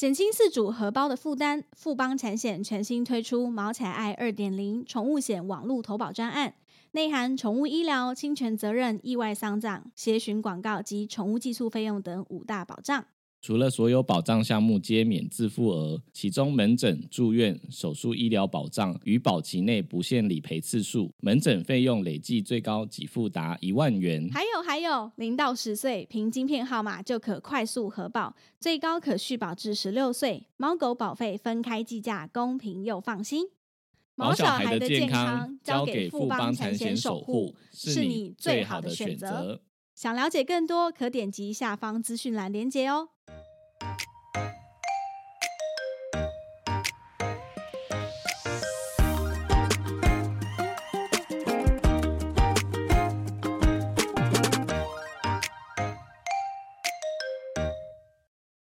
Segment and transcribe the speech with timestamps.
[0.00, 6.54] 减轻饲主荷包的负担，富邦产险全新推出“毛彩爱二点零”宠物险网络投保专案，
[6.92, 13.04] 内含宠物医疗、侵权责任、意外丧葬、协寻广告及宠物寄宿费用等五大保障。
[13.42, 24.28] 除了所有保障项目皆免自付额，其中门诊、住院、手术医疗保障于保期内不限理赔次数，门诊费用累计最高给付达一万元。
[24.30, 30.46] 还有还有，零到十岁凭晶片号码就可快速核保，最高可续保至十六岁。
[30.58, 33.46] 猫狗保费分开计价，公平又放心。
[34.16, 39.62] 毛小孩的健康交给富邦产险守护，是你最好的选择。
[40.00, 43.10] 想了解更多，可点击下方资讯栏连接哦。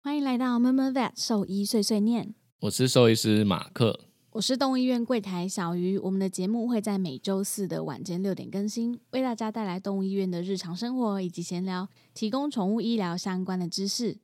[0.01, 3.99] 欢迎来到 m u m m Vet 兽医碎碎念，我是兽医师马克。
[4.35, 5.97] 我是动物医院柜台小鱼。
[5.97, 14.17] 我们的节目会在每周四的晚间六点更新，为大家带来动物医院的日常生活以及闲聊，提供宠物医疗相关的知识。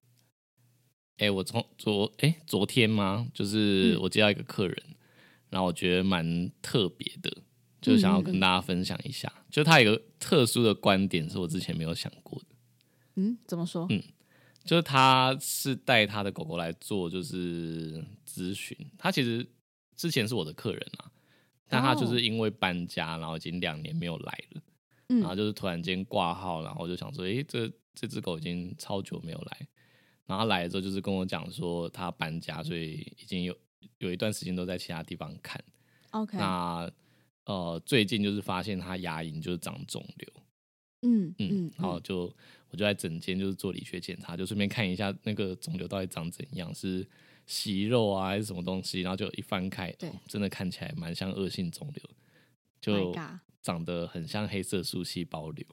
[1.19, 3.25] 哎、我从昨哎、昨天吗？
[3.33, 4.83] 就是我接到一个客人，
[5.49, 7.33] 然后我觉得蛮特别的，
[7.79, 9.31] 就想要跟大家分享一下。
[9.49, 12.45] 就他有一个特殊的观点，是我之前没有想过的。
[13.15, 13.87] 嗯，怎么说？
[13.89, 14.03] 嗯
[14.65, 19.47] 就是他是带他的狗狗来做就是咨询，他其实
[20.01, 21.11] 之前是我的客人啊，
[21.67, 24.61] 但他就是因为搬家，然后已经两年没有来了，
[25.09, 25.19] 嗯。
[25.19, 29.67] 然后就是突然间挂号，然后我就想说，诶，这这只狗已经超久没有来，
[30.25, 33.55] 然后他来了之后就是跟我讲说他搬家，所以已经有
[33.99, 35.63] 有一段时间都在其他地方看
[36.09, 36.91] ，OK，那
[37.45, 40.33] 呃最近就是发现他牙龈就是长肿瘤，
[41.03, 42.33] 嗯嗯嗯，，然后就
[42.71, 47.07] 我就在诊间就是做理学检查，就顺便看一下那个肿瘤到底长怎样，是
[47.51, 50.07] 息肉啊还是什么东西，然后就一翻开，对。
[50.09, 52.09] 哦真的看起来蛮像恶性肿瘤，
[52.79, 53.13] 就
[53.61, 55.65] 长得很像黑色素细胞瘤，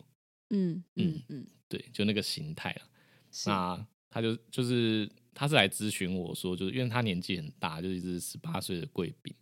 [0.50, 2.82] 嗯嗯嗯，对，就那个形态啊。
[3.46, 9.32] 那他就就是他是来咨询我说，就是因为他年纪很大，就是一只十八岁的贵宾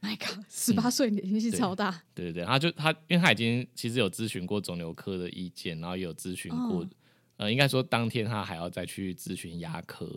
[0.00, 6.88] ，My God，十八岁年纪超大，对对对，他就他，因为他已经其实有咨询过肿瘤科的意见，然后也有咨询过，哦。
[7.36, 10.08] 呃，应该说当天他还要再去咨询牙科，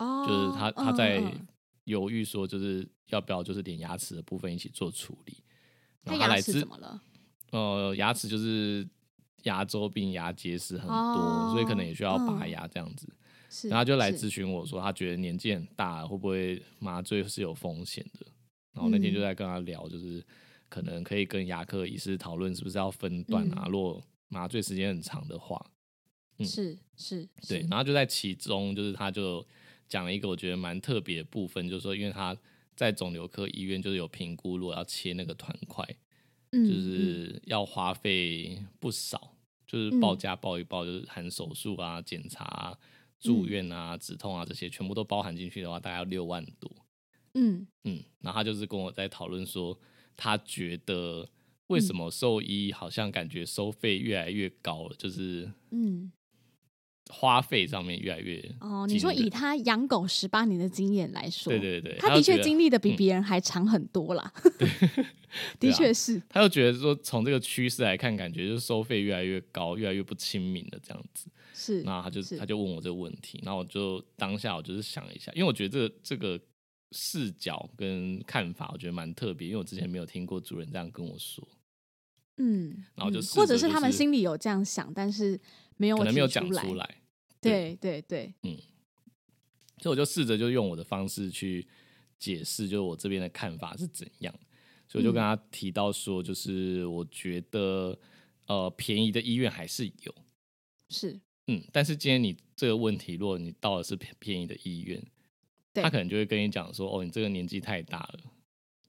[0.00, 1.22] 哦，就是他他在
[1.84, 5.36] 犹豫说，就是要不要就是连牙齿的部分一起做处理。
[6.04, 7.02] 他牙齿然后来咨怎么了？
[7.50, 8.88] 呃，牙齿就是
[9.42, 13.06] 牙周病、牙结石很多，哦所以可能也需要拔嗯牙这样子。
[13.50, 18.26] 是，然后他就来咨询我说，他觉得年纪很大，会不会麻醉是有风险的？
[18.72, 20.24] 然后那天就嗯在跟他聊，就是
[20.68, 25.60] 可能可以跟牙科医师讨论是不是要分段啊，嗯如果麻醉时间很长的话，
[26.38, 29.44] 嗯是是，对，然后就在其中，就是他就
[29.90, 32.34] 讲了一个我觉得蛮特别的部分，就是说，因为他
[32.74, 35.84] 在肿瘤科医院就是有评估，如果要切那个团块，
[36.52, 39.36] 嗯就是要花费不少，
[39.66, 42.78] 就是报价报一报，就是含手术啊、检查、啊、
[43.18, 46.70] 住院啊、止痛啊这些，全部都包含进去的话，大概要六万多。
[47.34, 47.66] 嗯。
[47.84, 49.78] 嗯，然后他就是跟我在讨论说，
[50.16, 51.28] 他觉得
[51.66, 56.10] 为什么兽医好像感觉收费越来越高了，就是嗯
[57.10, 62.96] 花费上面越来越哦，你说以他养狗十八年的经验来说，对对对，他的确经历的比嗯。
[62.96, 64.32] 别人还长很多啦。
[65.58, 71.28] 的确是，他又觉得说，从这个趋势来看，感觉就是收费越来越高，越来越不亲民的这样子。
[71.54, 76.40] 是，那他就他就问我这个问题，然后我就当下我就是想了一下，因为我觉得这个这个
[76.92, 81.46] 视角跟看法，我觉得蛮特别，因为我之前没有听过主人这样跟我说，
[82.38, 85.40] 嗯，然后就嗯或者是他们心里有这样想，但是
[85.76, 86.96] 没有可能没有讲出来，
[87.40, 87.74] 对。
[87.76, 88.56] 对对，嗯
[89.78, 91.66] 所以我就试着就用我的方式去
[92.18, 94.34] 解释，就是我这边的看法是怎样。
[94.86, 97.98] 所以我就跟他提到说，就是我觉得
[98.46, 100.14] 呃便宜的医院还是有，
[100.88, 105.00] 是，嗯，但是今天你这个问题，如果你到的是便便宜的医院，
[105.72, 108.20] 他可能就会跟你讲说，哦，你这个年纪太大了，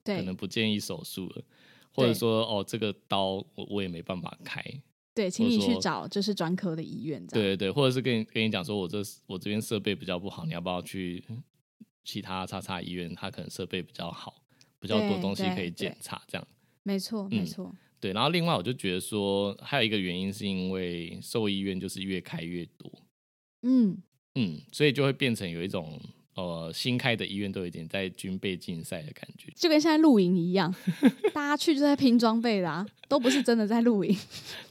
[0.04, 0.18] 对。
[0.18, 1.44] 可能不建议手术了，
[1.94, 4.62] 或者说，哦，这个刀我我也没办法开，
[5.14, 7.26] 对，请你去找就是专科的医院。
[7.28, 11.24] 对对对，或者是跟你跟你讲说，我这我这边设备比较不好，你要不要去
[12.04, 13.14] 其他叉叉医院？
[13.14, 14.42] 它可能设备比较好，
[14.80, 16.48] 比较多对东西可以对检查，这样
[16.84, 18.14] 没错没嗯错，对。
[18.14, 22.92] 然后另外我就觉得说，还有一个原因是因为兽医院就是越开越多，
[23.64, 23.98] 嗯
[24.36, 26.00] 嗯，所以就会变成有一种
[26.36, 30.74] 呃新开的医院都有点在军备竞赛的感觉，就跟现在露营一样，
[31.34, 34.18] 大家去就在拼装备啦，都不是真的在露营。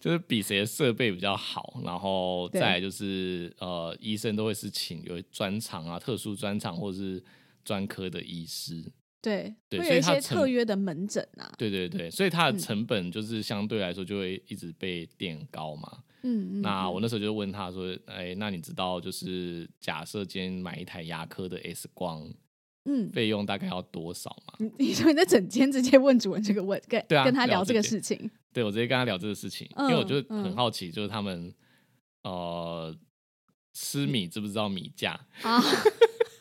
[0.00, 7.22] 就是比谁的设备比较好，然后再来就是呃医生都会是请有专长啊、特殊专长或者是
[7.64, 8.82] 专科的医师。
[9.22, 11.52] 对，对会有一些特约的门诊啊。
[11.58, 15.90] 对对对，所以它的嗯成本就是相对来说就会一直被垫高嘛。
[15.92, 22.28] 嗯嗯，嗯那我那时候就问他说：“哎，那你知道就是假设今天买一台牙科的 X 光
[22.86, 31.54] 嗯，费用大概要多少吗你你说你在整间直接问主人这个问，跟对啊跟他聊这个事情。？”对我直接跟他聊这个事情，因为我就很好奇，就是他们
[32.22, 32.92] 呃
[33.74, 35.12] 吃米知不知道米价？
[35.42, 35.62] 啊，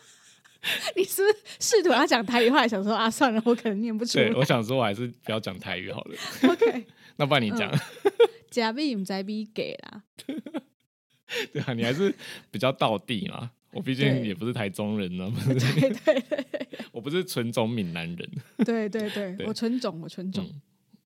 [0.95, 1.21] 你是
[1.59, 4.35] 试图要讲台语，后来想说啊，算了，我可能念不出对，来。
[4.35, 6.15] 我想说我还是不要讲台语好了。
[6.49, 6.85] OK，
[7.17, 7.71] 那不然你讲，
[8.59, 10.03] 假币唔知币给啦。
[11.53, 12.13] 对啊，你还是
[12.51, 13.51] 比较道地嘛。
[13.71, 18.29] 我毕竟也不是台中人呢，不是， 对对对我不是纯种闽南人。
[18.65, 20.43] 对对对，对我纯种，我纯种。
[20.43, 20.61] 嗯，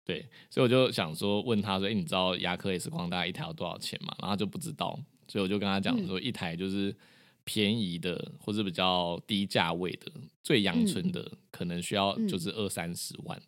[0.04, 4.96] 对，所以我就想说问他说：“哎、你知道牙科 X 光大概一台要多少钱吗？”然后他就不知道，
[5.26, 6.94] 所以我就跟他讲说，一台就是
[7.42, 10.12] 便宜的或是比较低价位的、
[10.44, 13.42] 最阳春的，可能需要就是二三十万。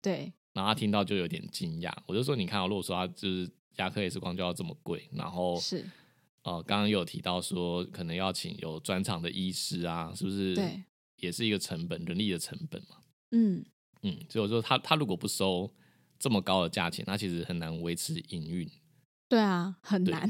[0.00, 5.84] 对，然后他听到就有点惊讶，我就说：“你看、哦，如果说他就是牙科 X 光就要这么贵，然后是，
[6.42, 10.56] 呃，刚刚有提到说可能要请有专场的医师啊，是不是？
[10.56, 10.82] 对，
[11.18, 12.96] 也是一个成本，人力的成本嘛。”
[13.30, 13.64] 嗯，
[14.02, 15.72] 嗯，所以我说他他如果不收
[16.18, 18.68] 这么高的价钱，他其实很难维持营运。
[19.28, 20.28] 对啊，很对难。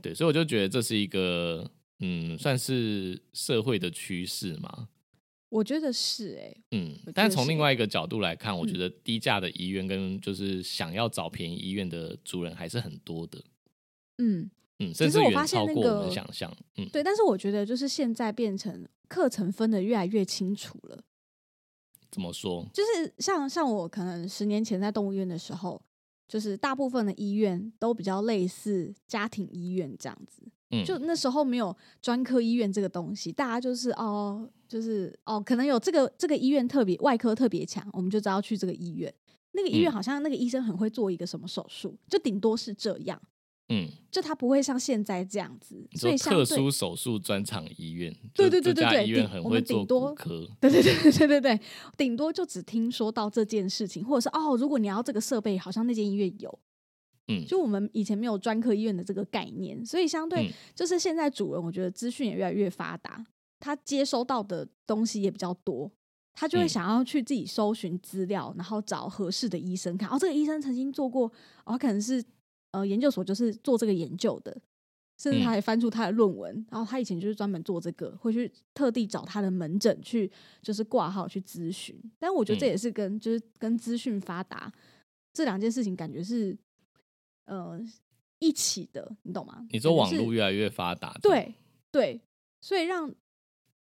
[0.00, 4.88] 对，所以我就觉得这是一个嗯，算是社会的趋势嘛。
[5.50, 13.42] 我觉得是哎、嗯但是从另外一个角度来看，我觉嗯得低价的医院跟就是想要找便宜医院的主人还是很多的。
[14.18, 16.56] 嗯，嗯，甚至远发现那超过我们个想象。
[16.76, 17.02] 嗯，对。
[17.02, 21.02] 但是我觉得就是现在变成课程分的越来越清楚了。
[22.10, 22.66] 怎么说？
[22.72, 25.80] 就是像像我可能十年前在动物医院的时候，
[26.28, 30.49] 就是大部分的医院都比较类似家庭医院这样子。
[30.70, 39.12] 嗯，就那时候没有专科医院这个东西，大家就是哦，就是哦，可能有这个这个医院特别外科特别强，我们就知道去这个医院。
[39.52, 43.20] 那个医院嗯好像那个医生很会做一个什么手术，就顶多是这样，
[43.68, 45.84] 嗯，就他不会像现在这样子。
[45.94, 50.48] 所以相对殊手术专场医院，对对对对对医院很顶我们会做骨顶多科。
[50.60, 51.60] 对对对对对对对，
[51.96, 56.56] 顶多就只听说到这件事情，或者是哦，如果你要这个设备，好像那间医院有。
[57.30, 60.52] 嗯，就我们以前没有专科医院的这个概念，所以相对嗯。
[60.74, 63.24] 就是现在主人，我觉得资讯也越来越发达，
[63.58, 65.90] 他接收到的东西也比较多，
[66.32, 66.68] 他就会嗯。
[66.68, 70.08] 想要去自己搜寻资料，然后找合适的医生看。
[70.08, 71.30] 哦，这个医生曾经做过，
[71.64, 72.22] 哦，可能是
[72.72, 74.56] 呃研究所就是做这个研究的，
[75.18, 75.42] 甚至嗯。
[75.42, 80.30] 他还翻出他的论文，然后他以前就是专门做这个，会去特地找他的门诊去
[80.62, 82.00] 就是挂号去咨询。
[82.18, 82.68] 但我觉得这嗯。
[82.68, 84.72] 也是跟、就是跟资讯发达
[85.32, 86.56] 这两件事情感觉是
[87.50, 87.78] 呃
[88.38, 89.66] 一起的，你懂吗？
[89.70, 91.54] 你说网络越来越发达，对
[91.90, 92.20] 对，
[92.62, 93.14] 所以让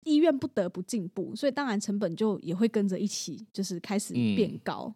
[0.05, 4.95] 医院不得不进步，所以当然成本就也会跟着一起就是开始变嗯高，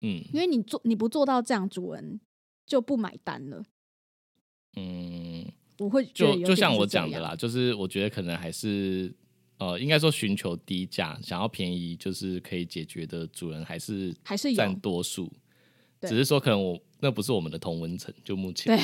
[0.00, 2.20] 嗯因为你做你不做到这样，主人
[2.64, 3.62] 就不买单了。
[4.76, 5.44] 嗯，
[5.78, 9.14] 我会就就像我讲的啦，就是我觉得可能还是
[9.58, 15.30] 呃，应该说寻求低价，想要便宜，就是可以解决的主人还是还是占多数，
[16.00, 18.76] 只是说可能我那不是我们的同文层，就目前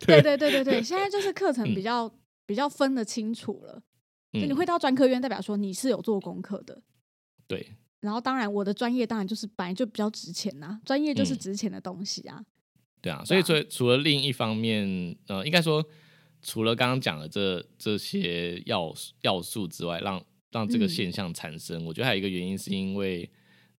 [0.00, 2.12] 对 对对对对对，现在就是课程比较、
[2.44, 3.80] 比较分得清楚了。
[4.32, 6.82] 就你嗯会到专科院，代表说你是有做功课的。
[7.46, 7.64] 对，
[8.00, 12.44] 然后当然我的专业当然就是本来就比较值钱呐、专业就是嗯值钱的东西啊。
[13.00, 15.84] 对啊，所以除了除了另一方面，呃，应该说
[16.42, 23.30] 除了刚刚讲的这这些要素要素之外，让让这个嗯现象产生，我觉得还有一个原因是因为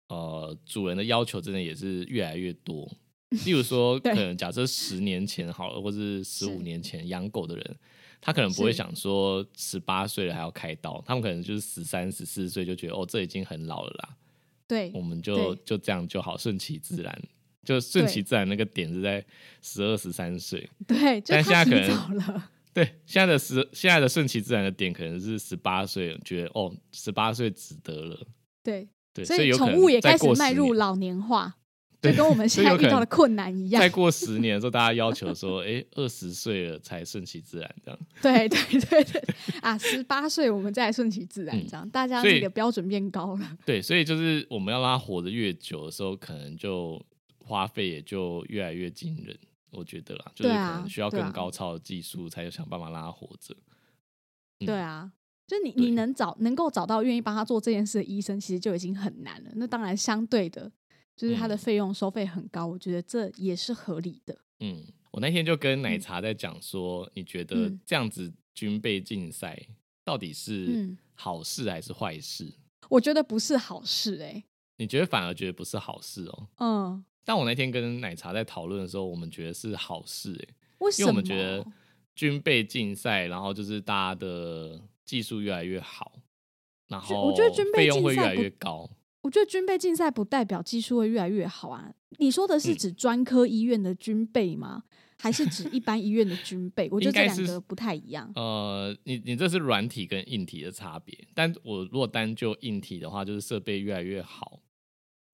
[0.08, 2.90] 呃，主人的要求真的也是越来越多。
[3.30, 7.76] 例如说， 可能假设十年前好了，或是十五年前养狗的人，
[8.20, 14.16] 他可能不会想说十八岁了还要开刀，他们可能就是十三、十四岁就觉得哦，这已经很老了啦，
[14.66, 14.90] 对。
[14.94, 17.22] 我们就对就这样就好，顺其自然。
[17.64, 19.22] 就顺其自然那个点是在
[19.60, 22.50] 十二十三岁，对，但现在可能早了。
[22.72, 28.26] 对现在的十现在的顺其自然的点可能是十八岁，觉得哦十八岁值得了，
[28.62, 31.56] 对，对，所以宠物也开始迈入老年化，
[32.00, 33.88] 就跟我们现在遇到的困难一样再。
[33.88, 39.22] 过十年的时候，大家要求说， 哎，二十岁了才顺其自然这样， 对对对对
[39.60, 43.58] 啊，十八岁我们再来顺其自然，嗯这样、大家那个标准变高了。
[43.66, 47.04] 对，所以就是我们要让他活得越久的时候，可能就
[47.38, 49.36] 花费也就越来越惊人，
[49.70, 53.54] 我觉得啦，就是可能需要更高超的技术，才有想办法让他活着。
[54.60, 55.10] 嗯对啊，
[55.46, 59.50] 就你你能找能够找到愿意帮他做这件事的医生，其实就已经很难了。
[59.54, 60.70] 那当然，相对的，
[61.18, 64.38] 就是它的嗯费用收费很高，我觉得这也是合理的。
[64.60, 69.60] 嗯，我那天就跟奶茶在讲说，你觉得嗯这样子军备竞赛
[70.04, 72.54] 到底是嗯好事还是坏事？
[72.88, 74.44] 我觉得不是好事、欸，
[74.76, 76.48] 你觉得反而觉得不是好事哦？
[76.58, 81.04] 嗯，但我那天跟奶茶在讨论的时候，我们觉得是好事哎，为什么？
[81.04, 81.66] 因为我们觉得
[82.14, 86.20] 军备竞赛，然后就是大家的技术越来越好，
[86.86, 88.88] 然后我觉得军备费用会越来越高。
[89.28, 91.92] 我觉得军备竞赛不代表技术会越来越好啊。
[92.16, 94.84] 你说的是嗯指专科医院的军备吗？
[95.18, 96.88] 还是指一般医院的军备？
[96.90, 98.32] 我觉得这两个不太一样。
[98.36, 104.62] 呃，你你这是软体跟硬体的差别，但我如果单就硬体的话，就是设备越来越好，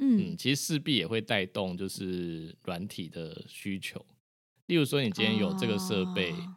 [0.01, 4.05] 嗯，嗯，其实势必也会带动就是软体的需求。
[4.67, 6.57] 例如说，你今天有这个设备，啊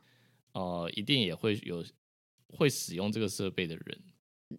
[0.54, 1.86] 呃，一定也会有
[2.48, 4.02] 会使用这个设备的人，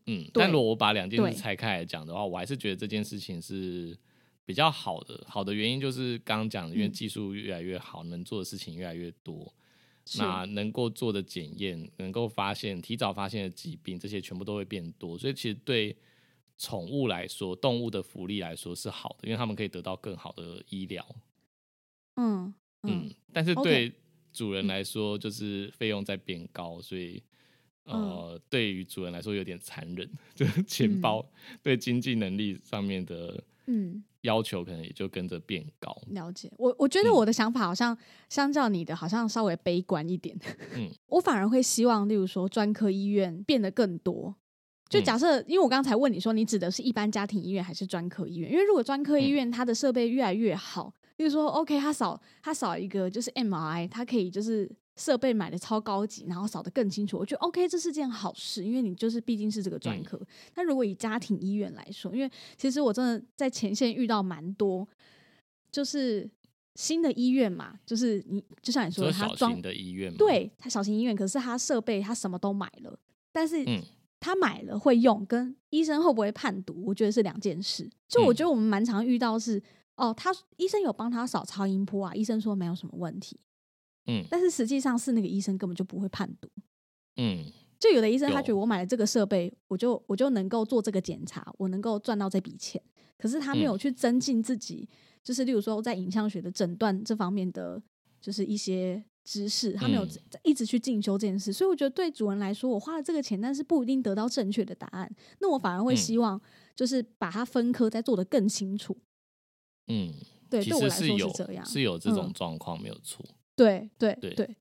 [0.07, 0.29] 嗯。
[0.35, 3.97] 但如果我把两件事拆开来讲的话，我还是觉得这件事情是
[4.45, 5.25] 比较好的。
[5.27, 9.53] 好的原因就是刚刚讲的，因为嗯技术越来越好，能做的事情越来越多，
[10.19, 15.19] 那能够做的检验，能够发现提早发现的疾病，这些全部都会变多。
[15.19, 15.97] 所以其实对
[16.57, 21.07] 宠物来说，动物的福利来说是好的，因为他们可以得到更好的医疗。
[22.17, 22.53] 嗯
[22.83, 23.93] 嗯嗯，，但是对
[24.33, 27.23] 主人来说，就是费用在变高，所以
[27.89, 31.25] 呃，对于主人来说有点残忍，就是 钱包
[31.63, 35.97] 对经济能力上面的嗯，要求可能也就跟着变高。
[36.09, 36.51] 了解。
[36.57, 37.97] 我我觉得嗯我的想法好像
[38.29, 40.37] 相较你的，好像稍微悲观一点。
[40.75, 44.35] 嗯， 我反而会希望，例如说专科医院变得更多。
[44.89, 48.51] 就嗯假设，因为我刚才问你说，你指的是一般家庭医院还是专科医院？
[48.51, 60.21] 因为如果专科医嗯院它的设备越来越好，例如说，OK，它少它少一个就是 MRI，它可以就是设备买的超高级，然后扫得更清楚，我觉得 OK，这是件好事，因为你就是毕竟是这个专嗯科。
[60.57, 64.87] 那如果以家庭医院来说，因为其实我真的在前线遇到蛮多，
[65.71, 66.29] 就是
[66.75, 72.99] 新的医院嘛，就是你就像你说的，说小它装型的医院嘛，，对，他小型医院，可是他设备他什么都买了，
[73.33, 73.81] 但是嗯
[74.21, 77.89] 他买了会用，跟医生会不会判读，我觉得是两件事。
[78.09, 79.63] 就我嗯觉得我们蛮常遇到是，
[79.95, 83.39] 哦，他医生有帮他扫超音波啊，医生说没有什么问题，
[84.09, 84.25] 嗯。
[84.29, 86.51] 但是实际上是那个医生根本就不会判读。
[87.17, 87.45] 嗯
[87.81, 92.83] 就有的医生他觉得我买了这个设备，我就我就能够做这个检查，我能够赚到这笔钱，
[93.17, 93.79] 可是他没有嗯。
[93.79, 94.89] 去增进自己，
[95.23, 97.81] 就是例如说在影像学的诊断这方面的，
[98.21, 100.05] 就是一些知识，他没有
[100.43, 105.97] 一直去进修这件事，所以我觉得对主人来说，我花了这个钱，但是不一定得到正确的答案，那我反而会嗯。
[105.97, 106.41] 希望
[106.75, 108.97] 就是把它分科再做得更清楚。
[109.87, 110.13] 嗯，
[110.51, 112.33] 对，其对我来说实有这样，是有这种嗯。
[112.33, 113.25] 状况，没有错。
[113.59, 114.57] 对对对对，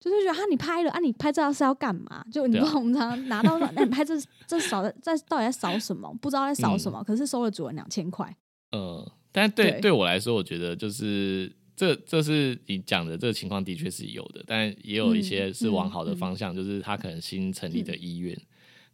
[0.00, 2.24] 就是觉得啊，你拍了啊，你拍这要是要干嘛？
[2.32, 4.14] 就你对啊知道我们常常拿到说，那你 拍这
[4.46, 6.12] 这少的在到底在少什么？
[6.22, 8.34] 不知道在少什嗯么，可是收了主人两千块。
[8.72, 18.36] 呃，但对对对我来说，我觉得就是这这是你讲的这个情况的确是有的，但也有一些是往好的嗯嗯方向，就是他可能新成立的医院，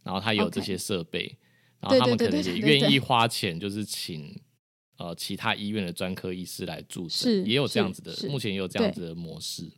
[0.03, 1.37] 然后他有这些设备，
[1.79, 4.39] 然后他们可能也愿意花钱，就是请
[4.97, 9.71] 呃其他医院的专科医师来助是诊，也有这样子的，目前也有这样子的模式。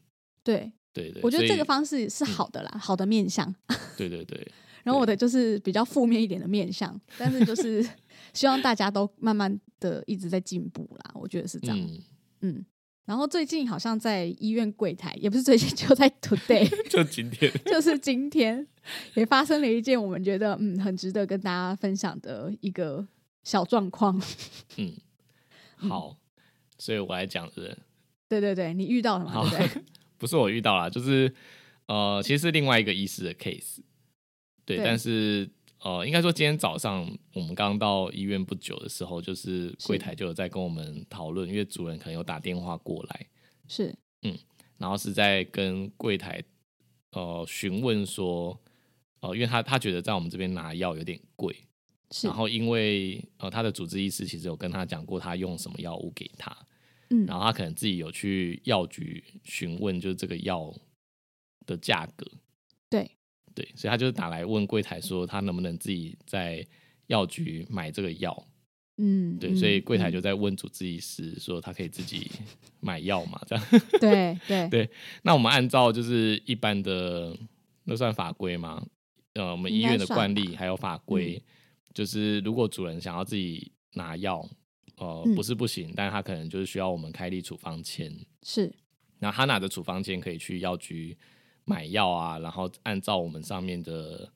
[0.44, 3.54] 对，对对，我觉得这个方式是好的啦，好的面向。
[3.98, 4.48] 对对对，
[4.84, 7.88] 然后我的就是比较负面一点的面向，但是就是
[8.34, 11.78] 希望大家都慢慢的一直在进步啦，我觉得是这样。
[11.80, 12.02] 嗯，
[12.42, 12.66] 嗯
[13.06, 18.66] 然后最近好像在医院柜台，也不是最近，就在 today， 就今天，就是今天
[19.14, 23.08] 也发生了一件我们觉得嗯很值得跟大家分享的一个
[23.46, 24.22] 小状况。
[24.76, 24.94] 嗯，
[25.78, 26.18] 好，
[26.78, 27.78] 所以我来讲是。
[28.28, 29.32] 对对对，你遇到了嘛？
[29.32, 29.84] 好对不对？
[30.18, 31.34] 不是我遇到了，就是
[31.86, 33.78] 呃，其实是另外一个医师的 case，
[34.66, 35.48] 对，对但是
[35.80, 43.28] 呃，应该说今天早上我们刚到医院不久的时候，就是柜台就有在跟我们讨论，因为主人可能有打电话过来，
[43.68, 44.36] 是嗯
[44.78, 46.44] 然后是在跟柜台
[47.12, 48.60] 呃询问说，
[49.20, 51.66] 呃，因为他他觉得在我们这边拿药有点贵，是，
[52.24, 56.56] 然后因为呃他的主治医师其实有跟他讲过他用什么药物给他，
[57.10, 57.26] 嗯。
[57.26, 60.74] 然后他可能自己有去药局询问，就是这个药
[61.66, 62.26] 的价格，
[62.90, 63.12] 对。
[63.54, 66.66] 对，所以他就是打来问柜台说他能不能自己在
[67.08, 68.48] 药局买这个药，
[68.98, 72.30] 嗯，对，嗯所以柜台嗯就在问主治医师说他可以自己
[72.82, 73.66] 买药嘛，这样。
[74.02, 74.68] 对对。
[74.68, 74.90] 对
[75.24, 77.34] 那我们按照就是一般的
[77.86, 78.86] 那算法规吗？
[79.36, 81.42] 呃，我们医院的惯例还有法规，
[81.96, 84.48] 就是如果主人想要自己拿药，
[84.98, 88.14] 呃，嗯不是不行，但是他可能就是需要我们开立处方签。
[88.44, 88.72] 是
[89.18, 91.18] 然后他拿着处方签可以去药局
[91.64, 94.30] 买药啊，然后按照我们上面的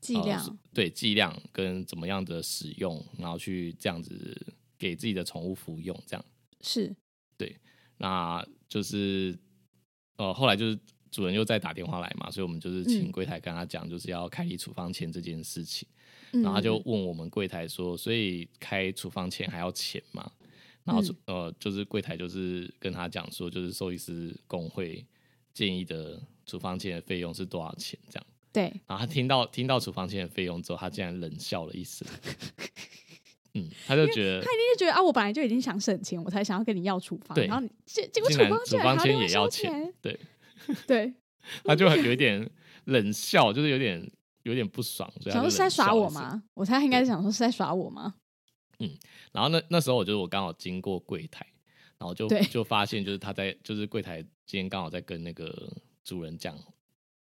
[0.00, 6.24] 剂量对剂量跟怎么样的使用，然后去这样子给自己的宠物服用，这样
[6.62, 6.94] 是
[7.38, 7.56] 对。
[7.96, 9.38] 那就是
[10.16, 10.76] 呃，后来就是
[11.12, 15.86] 主人又再打电话来嘛，所以我们就是请柜台跟他讲，就是要开立处方签这件事情。
[16.42, 20.30] 然后他就问我们柜台说：“所以开处方签还要钱吗？”
[20.84, 25.04] 然后呃，就是柜台就是跟他讲说，就是兽医师工会
[25.52, 28.26] 建议的处方签的费用是多少钱这样。
[28.52, 28.64] 对。
[28.86, 32.06] 然后他听到听到处方签的费用之后，他竟然冷笑了一声。
[33.54, 37.34] 嗯，他就觉得他一定是觉得啊，我本来就已经想省钱，我才想要跟你要处方。
[37.46, 39.94] 然后你结结果处方处方签也要钱。
[40.02, 40.20] 对
[40.86, 41.14] 对。
[41.64, 42.50] 他就有一点
[42.84, 44.06] 冷笑，就是有点。
[44.44, 46.42] 有点不爽，想说是在耍我吗？
[46.54, 48.14] 我猜应该是想说是在耍我吗？
[48.78, 48.90] 嗯，
[49.32, 51.46] 然后那那时候我就我刚好经过柜台，
[51.98, 55.72] 然后就就发现就是他在就是柜台今天刚好在跟那个
[56.04, 56.58] 主人讲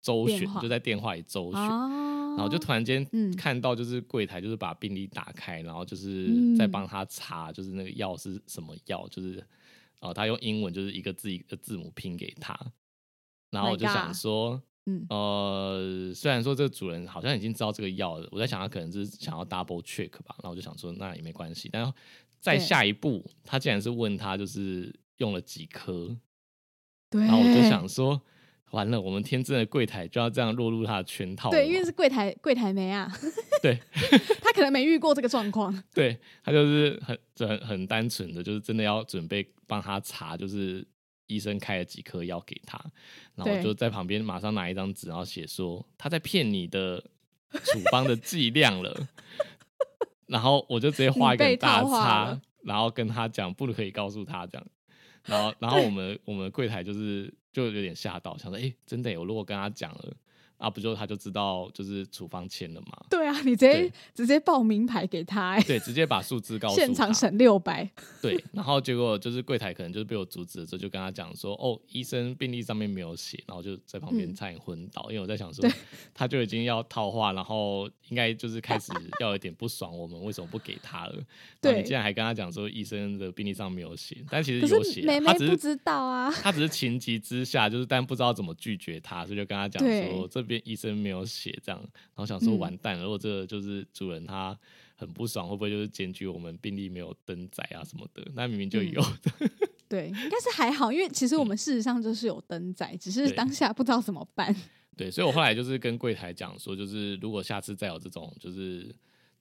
[0.00, 9.46] 周旋，就在电话里周旋，然后就突然间看到就是柜台就是把病历打开，然后就是在帮他查，就是那个药是什么药，就是
[10.00, 12.58] 哦他用英文就是一个字一个字母拼给他，
[13.50, 14.60] 然后我就想说。
[14.86, 21.68] 嗯，呃，虽然说这个主人好像已经知道这个药了，我在想他可能是想要 double check 吧，那我就想说那也没关系。
[21.72, 21.92] 但
[22.40, 26.16] 在下一步，他竟然是问他就是用了几颗，
[27.08, 28.20] 对，然后我就想 说
[28.72, 33.08] 完了，我们天真的柜台就要这样落入他的圈套，对，因为是柜台柜台没啊，
[33.62, 33.78] 对，
[34.42, 40.84] 他可能没遇过这个状况，对他就是很很很单纯的，就是真的要准备帮他查，就是。
[41.26, 42.78] 医生开了几颗药给他，
[43.34, 47.02] 然后我就在旁边马上拿一张纸，然后写说他在骗你的
[47.50, 49.08] 处方的剂量了，
[50.26, 54.66] 然后我就直接画一个大叉，然后跟他讲不可以告诉他这样，
[55.24, 60.16] 然后然后我们我们柜台就是就有点吓到，想说哎真的，我如果跟他讲了。
[60.62, 63.04] 啊，不就他就知道就是处方签了嘛？
[63.10, 67.90] 对啊，你直接直接报名牌给他，对，直接把数字告诉 现场省六百。
[68.22, 75.68] 对，然后结果就是柜台可能就是被我阻止了，之后就跟他讲说，哦，医生病历上面没有写，然后就在旁边差点昏倒，因为我在想说，
[76.14, 81.14] 他就已经要套话，然后应该就是开始要有点不爽，我们为什么不给他了？
[81.60, 90.51] 对，你竟然还跟他讲说医生的病历上没有写，但其实有写，他只是不知道啊，他只是情急之下，就是但不知道怎么拒绝他，所以就跟他讲说这。
[90.64, 94.58] 医生没有写这样，然后想说完蛋了，如果这个就是主人他
[94.96, 98.22] 很不爽，会不会就是检举我们病历没有登载啊什么的？
[98.34, 99.50] 那明明就有的。
[99.88, 104.54] 对，应该是还好，因为其实我们事实上就是有登载，只是当下不知道怎么办。
[104.96, 108.94] 对，所以我后来就是跟柜台讲说，就是如果下次再有这种，就是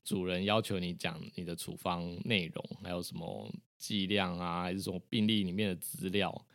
[0.04, 6.46] 主人要求你讲你的处方内容，还有什么剂量啊，还是什么病历里面的资料，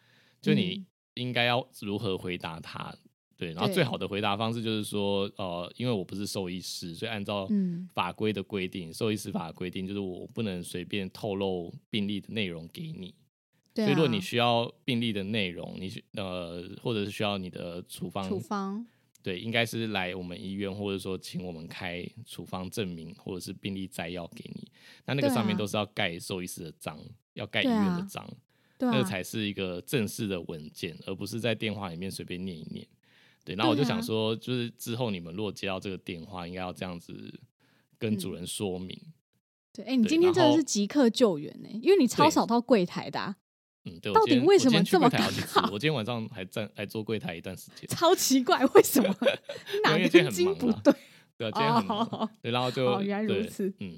[0.42, 2.94] 就你应该要如何回答他。
[3.36, 7.46] 对，然后最好的回答方式就是说，呃，因为我不是兽医师，所以按照
[7.92, 13.14] 法规的规定，兽医师法规定就是我不能随便透露病例的内容给你。
[13.74, 18.86] 所以如果你需要病例的内容，你呃，或者是需要你的处方，处方，
[19.22, 24.66] 对，应该是来我们医院，或者说请我们开处方证明，或者是病例摘要给你。
[25.04, 26.98] 那那个上面都是要盖兽医师的章，
[27.34, 28.26] 要盖医院的章，
[28.78, 32.86] 那个才是一个正式的文件，而不是在电话里面随便念一念。
[33.46, 37.32] 对，然后我就想说，就是之后你们如果接到这个电话，应该要这样子
[37.96, 39.00] 跟主人说明。
[39.72, 43.20] 对，哎，你今天真的是即刻救援呢，因为你超少到柜台的。
[43.20, 43.36] 啊
[43.84, 44.12] 嗯，对。
[44.12, 45.70] 到底为什么这么刚好？
[45.70, 49.14] 我今天晚上还站还坐柜台一段时间，超奇怪，为什么？
[49.84, 50.92] 哪根筋不对？
[51.38, 52.28] 对，今天很忙。
[52.42, 53.96] 对，然后 就原来如此，嗯。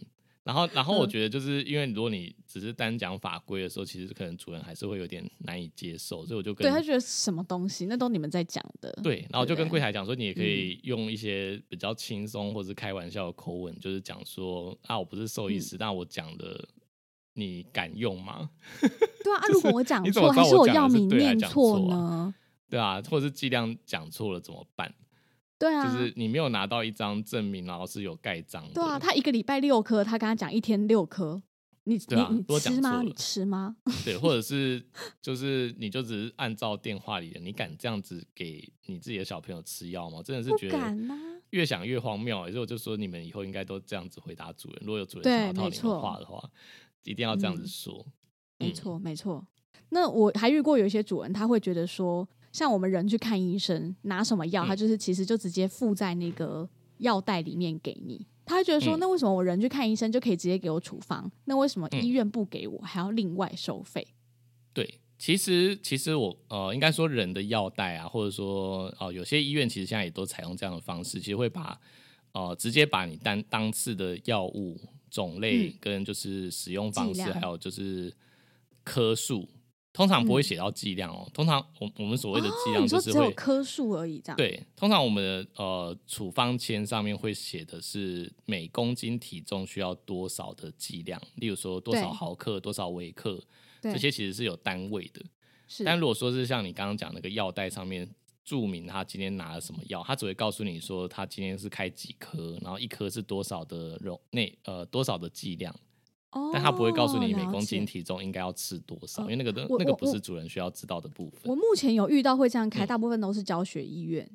[0.48, 8.90] 然后，然后我觉得就是因为如果你只是单讲法规的时候，其实可能主人还是会有点难以接受，所以我就跟对他觉得什么东西，那都你们在讲的。
[9.02, 16.66] 对，然后就跟柜台讲说，你也可以用一些比较轻松或是开玩笑的口吻，就是讲说啊，我不是兽医师，但我讲的
[17.34, 18.48] 你敢用吗？
[18.80, 22.34] 对啊，如果我讲错，还是我药名念错呢？
[22.70, 24.94] 对啊，或者是剂量讲错了怎么办？
[25.58, 28.64] 对啊，就是你没有拿到一张证明，然后是有盖章。
[28.72, 31.42] 对啊，他一个礼拜六颗，他跟他讲一天六颗，
[31.82, 33.02] 你你你吃吗？
[33.02, 33.76] 你吃吗？
[34.04, 34.80] 对，或者是
[35.20, 40.22] 就是你就只是按照电话里的，你敢这样子给你自己的小朋友吃药吗？
[40.22, 40.96] 真的是觉得
[41.50, 42.38] 越想越荒谬。
[42.42, 46.48] 所以我就说，你们以后应该都这样子回答主人，如果有主人想要套你的话的话，
[47.02, 48.06] 一定要这样子说。
[48.58, 49.44] 没错，没错。
[49.88, 52.28] 那我还遇过有一些主人，他会觉得说。
[52.58, 58.26] 像我们人去看医生，拿什么药，他就是其实就直接附在那个药袋里面给你。
[58.44, 61.30] 他会觉得说，那为什么我人去看医生就可以直接给我处方？
[61.44, 64.04] 那为什么医院不给我，还要另外收费？
[64.72, 71.78] 对，其实其实我呃，应该说人的药袋啊，或者说哦，有些医院其实现在也都采用这样的方式，其实会把
[72.32, 78.12] 呃直接把你单当次的药物种类嗯跟就是使用方式，还有就是
[78.82, 79.48] 颗数，
[79.98, 81.28] 通常不会写到剂量哦。
[81.34, 84.36] 通常我我们所谓的剂量就是会、只有颗数而已，这样。
[84.36, 93.42] 对，通常我们的呃处方签上面会写的是每公斤体重需要多少的剂量，例如说多少毫克、多少微克，
[93.82, 95.20] 这些其实是有单位的。
[95.84, 98.08] 但如果说是像你刚刚讲那个药袋上面
[98.44, 105.74] 注明他今天拿了什么药，他只会告诉你说他今天是开几颗，然后一颗是多少的容内呃多少的剂量，
[106.30, 111.40] 哦，但他不会告诉你每公斤体重应该要吃多少，哦因为那个的那个不是主人需要知道的部分。
[111.44, 114.28] 我目前有遇到会这样开，嗯大部分都是教学医院，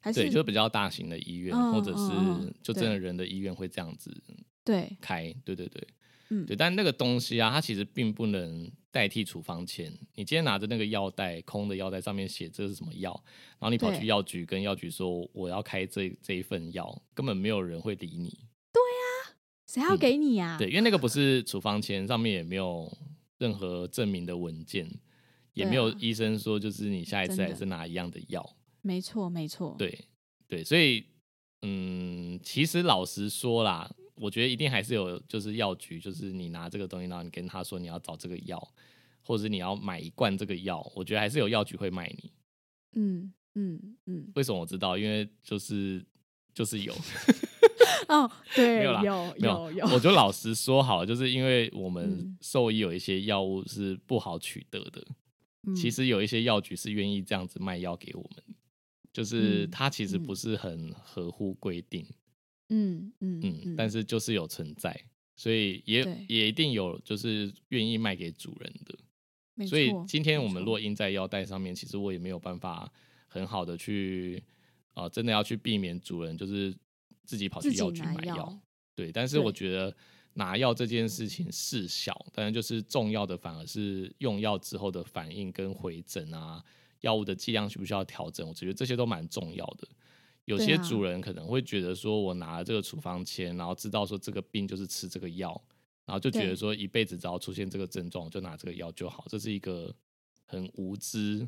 [0.00, 4.12] 还是对，就比较大型的医院，嗯或者是就真的人的医院会这样子
[4.64, 5.88] 对开，对对对，
[6.30, 9.92] 嗯对，但那个东西啊，它其实并不能代替处方签。
[10.16, 13.12] 你今天拿着那个药袋，空的药袋上面写这是什么药，
[13.58, 18.36] 然后你跑去药局跟药局说我要开这这一份药，根本没有人会理你。
[19.68, 20.56] 谁要给你啊？
[20.56, 22.90] 嗯对，因为那个不是处方签，上面也没有
[23.36, 24.84] 任何证明的文件，
[25.52, 28.56] 也对没有啊医生说就是你下一次还是拿一样的药。
[28.80, 30.06] 没错没错，对
[30.46, 31.04] 对，所以
[31.62, 38.58] 嗯，其实老实说啦，我觉得一定还是有，就是药局，就是你拿这个东西，然后你跟他说你要找这个药，
[39.22, 42.32] 或者是你要买一罐这个药，我觉得还是有药局会卖你。
[42.94, 44.96] 嗯嗯嗯，为什么我知道？
[44.96, 46.02] 因为就是
[46.54, 46.94] 就是有，
[48.14, 49.36] 哦，对，没有啦有
[49.70, 52.38] 有 我就老实说好了，就是因为我们嗯。
[52.40, 55.06] 兽医有一些药物是不好取得的，
[55.76, 58.42] 其嗯实有一些药局是愿意这样子卖药给我们，
[59.12, 62.06] 就是嗯它其实嗯不是很合乎规定。
[62.70, 64.98] 嗯嗯嗯，但是就是有存在，
[65.36, 69.66] 所以也也一定有就是愿意卖给主人的。
[69.66, 72.90] 所以今天我们落印在腰带上面，其实我也没有办法
[73.26, 74.42] 很好的去
[74.94, 76.72] 呃，真的要去避免主人就是
[77.28, 78.58] 自己跑去药局拿买药。
[78.94, 79.94] 对，但是我觉得
[80.32, 86.64] 拿药这件事情事小，但是就是重要的反而是用药之后的反应跟回诊啊，
[87.02, 89.86] 药物的剂量需不需要调整，我觉得这些都蛮重要的。
[90.46, 95.62] 有些主人可能会觉得说，我拿了这个处方签，然后知道说这个病就是吃这个药，
[96.06, 99.94] 然后就觉得对说一辈子只要出现这个症状，我就拿这个药就好，这是一个
[100.46, 101.46] 很无知、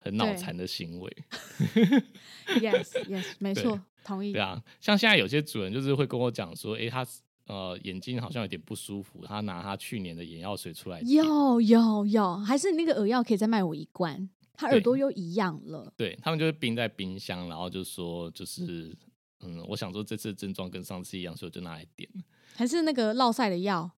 [0.00, 1.16] 很脑对残的行为。
[2.58, 4.32] yes yes，没 对错，同意。
[4.32, 7.06] 对啊，像现在有些主人就是会跟我讲说，诶，他
[7.46, 15.92] 呃眼睛好像有点不舒服，他拿他去年的眼药水出来点，有有有，还是你那个耳药可以再卖我一罐，他耳朵又一样了。
[15.96, 18.96] 对他们就是冰在冰箱，然后就说就是
[19.40, 22.08] 嗯，我想说这次的症状跟上次一样，所以我就拿来点。
[22.54, 23.90] 还是那个落晒的药，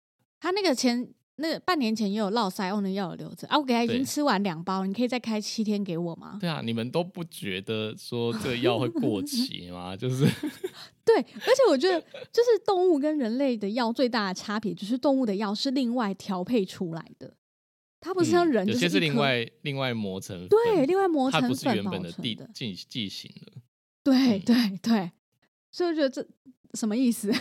[0.40, 1.08] 他那个前
[1.40, 6.36] 那半年前也有落晒，我那药有留着啊，我给他已经吃完两包，你可以再开七天给我吗？
[6.40, 9.94] 对啊，你们都不觉得说这个药会过 期吗？
[9.96, 10.24] 就是
[11.04, 11.22] 对，而
[11.54, 12.00] 且我觉得
[12.32, 17.32] 就是动物跟人类的药最大的差别，就是动物的药是另外调配出来的，
[18.00, 23.52] 它不是像嗯人，有些是另外另外磨成粉对，另外磨成它不是原本的地剂剂型的。
[24.02, 25.12] 对嗯对对，
[25.70, 26.26] 所以我觉得这
[26.74, 27.32] 什么意思？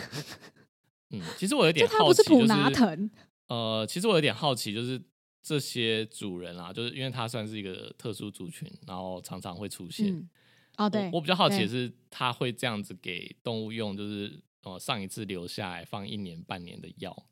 [1.10, 3.10] 嗯，其实我有就点它不是好奇，就普拿是疼，
[3.48, 5.00] 呃，其实我有点好奇，就是
[5.42, 10.14] 这些主人啊，就是因为他算是一个特殊族群，然后常常会出现。
[10.14, 10.28] 嗯，
[10.76, 17.26] 哦对我，我比较好奇的是，他会这样子给动物用，就是呃上一次留下来放一年半年的药，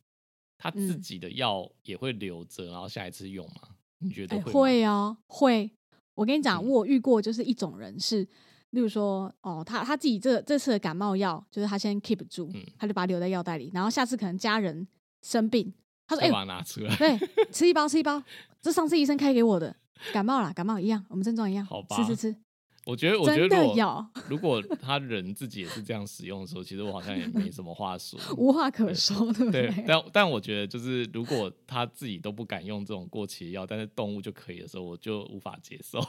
[0.59, 3.77] 他自嗯己的药也会留着，然后下一次用吗？
[3.99, 4.53] 你觉得哎会吗？
[4.53, 5.71] 会哦，会。
[6.15, 8.27] 我跟你讲，嗯我遇过就是一种人是，
[8.71, 14.89] 例如说，哦，他他自己这这次的感冒药，就是他先 keep 住，嗯他就把它留在药袋里，然后下次可能家人
[15.23, 15.75] 生病，
[16.07, 16.95] 他说，哎、再把它拿出来。
[16.97, 17.19] 对，
[17.51, 18.23] 吃一包吃一包，
[18.61, 19.75] 这上次医生开给我的，
[20.13, 22.37] 感冒啦，感冒一样，我们症状一样，好吧吃吃吃，
[22.85, 28.19] 我觉得， 我觉得如果有，如果他人自己也是这样使用的时候，其实我好像也没什么话说。
[28.39, 36.01] 无话可说，对不对对？，但但我觉得就是如果他自己都不敢用这种过期的药，但是动物就可以的时候，我就无法接受。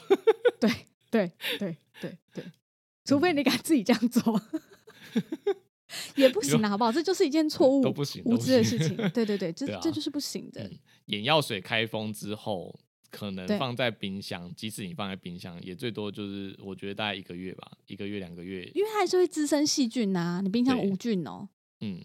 [0.59, 0.69] 对
[1.09, 2.43] 对对对对，
[3.05, 4.39] 除非你敢自己这样做。
[6.15, 6.91] 也不行啦，好不好？
[6.91, 8.95] 这就是一件错误、都不行无知的事情。
[9.11, 10.63] 对对对，这这就是不行的。
[10.63, 12.77] 嗯眼药水开封之后，
[13.09, 18.69] 可能放在冰箱，即使你放在冰箱，也最多就是我觉得大概一个月吧，一个月两个月。
[18.75, 21.47] 因为它还是会滋生细菌呐、你冰箱无菌哦、
[21.79, 22.03] 嗯，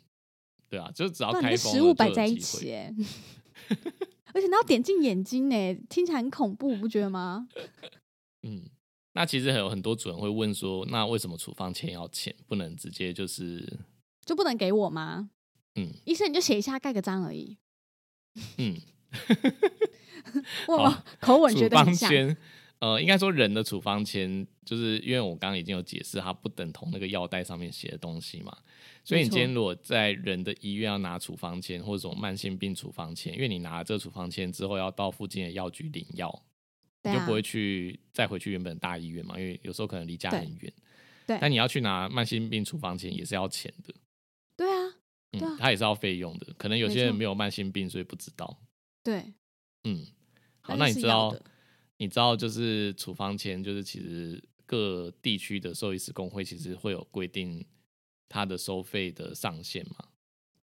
[0.68, 2.72] 对啊，就只要开封食物摆在一起、
[4.32, 7.48] 而且那要点进眼睛呢、听起来很恐怖，不觉得吗？
[8.46, 8.62] 嗯，
[9.14, 13.80] 那其实还有很多主人会问说，那为什么处方签要签，不能直接就是
[14.24, 15.30] 就不能给我吗？
[15.74, 17.56] 嗯医生你就写一下，盖个章而已。
[18.58, 18.76] 嗯，
[20.68, 22.10] 我好口吻处觉得很像？
[22.78, 28.56] 呃，应该说人的处方签，就是因为我刚刚已经有解释，它不等同那个药袋上面写的东西嘛。
[29.04, 36.42] 所以你今天如果在人的医院要拿处方签或者什么慢性病处方签，因为你拿了这个处方签之后要到附近的药局领药，
[37.02, 40.72] 你就不会去再回去原本大医院嘛，因为有时候可能离家很远。
[41.26, 43.94] 对，但你要去拿慢性病处方签也是要钱的。
[44.56, 44.94] 对啊，
[45.32, 46.52] 嗯，它也是要费用的。
[46.58, 48.60] 可能有些人没有慢性病，所以不知道。
[49.02, 49.32] 对，
[49.84, 50.06] 嗯，
[50.60, 51.34] 好，那你知道？
[51.98, 57.64] 你知道，就是处方签，就是其实各地区的兽医师工会其实会有规定
[58.28, 60.08] 它的收费的上限吗？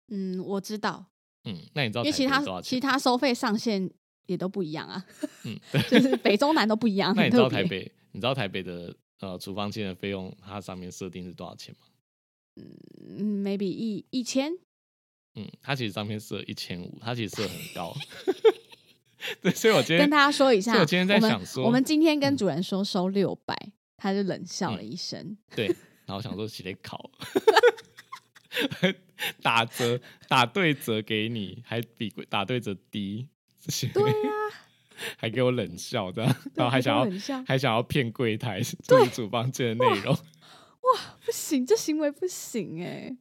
[0.08, 1.06] 嗯，我知道。
[1.44, 2.04] 嗯，那你知道？
[2.04, 3.90] 因为其他其他收费上限
[4.28, 5.04] 也都不一样啊。
[5.44, 5.60] 嗯，
[5.90, 7.14] 就是北中南都不一样。
[7.18, 7.92] 那你知道台北？
[8.12, 11.88] 你知道台北的呃厨房间的费用，它上面设定是多少钱吗？
[13.18, 14.52] 嗯，maybe 一一千。
[15.36, 17.96] 嗯，它其实上面设一千五，它其实设很高。
[19.42, 23.56] 对，所以我今天跟大家说一下，我今天在想说，我们今天跟主人说收六百，
[23.98, 25.38] 他就冷笑了一声。
[25.56, 25.68] 对，
[26.06, 27.12] 然后想说起来考，
[29.42, 33.28] 打折打对折给你，还比打对折低，
[33.94, 34.32] 对呀，
[35.18, 43.16] 还给我冷笑这样，然后还想要还想要骗柜台，对主房间的内容，哇，不行，这行为不行哎。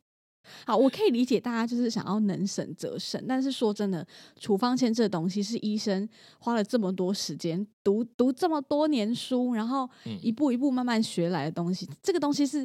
[0.64, 4.06] 好，我可以理解大家就是想要能省则省，但是说真的，
[4.38, 9.90] 处方签这东西是医生花了这么多时间读读这么多年书，然后
[10.22, 11.88] 一步一步慢慢学来的东西。
[12.00, 12.64] 这个东西是，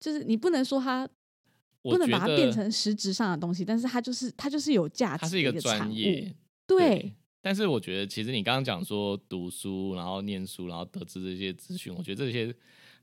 [0.00, 1.08] 就是你不能说它
[1.82, 6.34] 不能把它变成实质上的东西，但是它就是它就是有价值，它是一个专业。
[6.66, 12.54] 对，但是我觉得其实你刚刚讲说读书，然后念书，然后得知这些资讯，我觉得这些。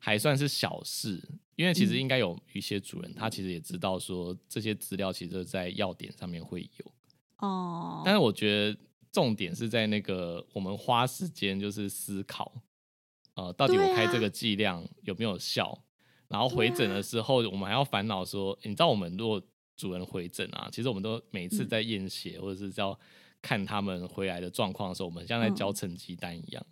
[0.03, 1.21] 还算是小事，
[1.55, 6.91] 因为其实应该有一些主人，他其实也知道说这些资料其实在要点上面会有
[7.37, 8.01] 哦。
[8.03, 8.75] 但是我觉得
[9.11, 12.51] 重点是在那个我们花时间就是思考，
[13.35, 15.79] 呃，到底我开这个剂量有没有效？
[16.27, 19.39] 然后回诊的时候，我们还要烦恼说，你知道我们如果
[19.77, 22.99] 主人回诊啊，其实我们都每次在验血或者是要
[23.41, 26.65] 看他们回来的状况的时候，我们像在交成绩单一样。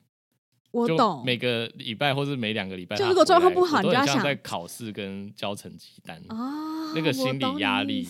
[0.71, 8.07] 我懂，每个礼拜或是每两个礼拜，就如果状况不好，你就要想在考试跟交成绩单啊，那个心理压力，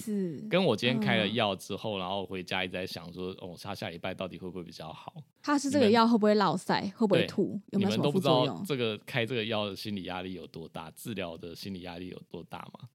[0.50, 5.14] 跟我今天开了药之后，然后回家一直在想说，哦，他下礼拜到底会不会比较好？
[5.42, 6.82] 他是这个药会不会落塞？
[6.98, 7.58] 会不会吐？
[7.72, 8.62] 有没有什么副作用？
[8.68, 10.92] 这个开这个药的心理压力有多大？
[10.92, 12.90] 治疗的心理压力有多大吗？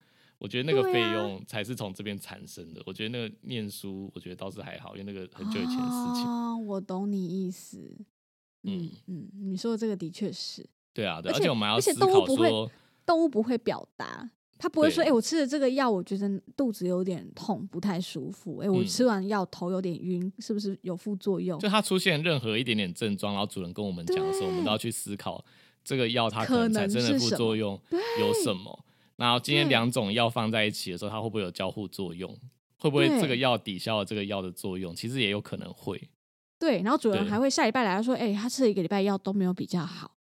[0.44, 2.82] 我觉得那个费用才是从这边产生的。
[2.84, 6.22] 我觉得那个念书，我觉得倒是还好，因为那个很久以前的事情。
[6.26, 7.96] 啊，我懂你意思。
[8.64, 12.50] 嗯嗯，你说的这个的确是，对啊，而且我们要而且动物不会，
[13.06, 21.58] 动物不会表达，它不会说，哎，我吃了这个药，我觉得肚子有点痛，不太舒服，哎，我吃完药头有点晕，是不是有副作用？
[21.58, 25.42] 就它出现任何一点点症状，然后主人跟我们讲的时候，我们都要去思考
[25.82, 27.80] 这个药它可能产生的副作用
[28.20, 28.83] 有什么。
[29.16, 32.36] 然后今天两种药放在一起的时候，它会不会有交互作用？
[32.78, 34.94] 会不会这个药抵消了这个药的作用？
[34.94, 36.10] 其实也有可能会。
[36.58, 40.16] 对，然后主人还会下礼拜来，他说：“哎，他吃了一个礼拜药都没有比较好，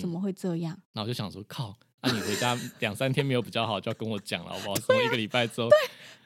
[0.00, 4.76] 怎么会这样？”那我就想说：“靠，那你回家 两三天没有比较好，就要跟我讲了，好不好？
[4.76, 5.68] 什么一个礼拜之后，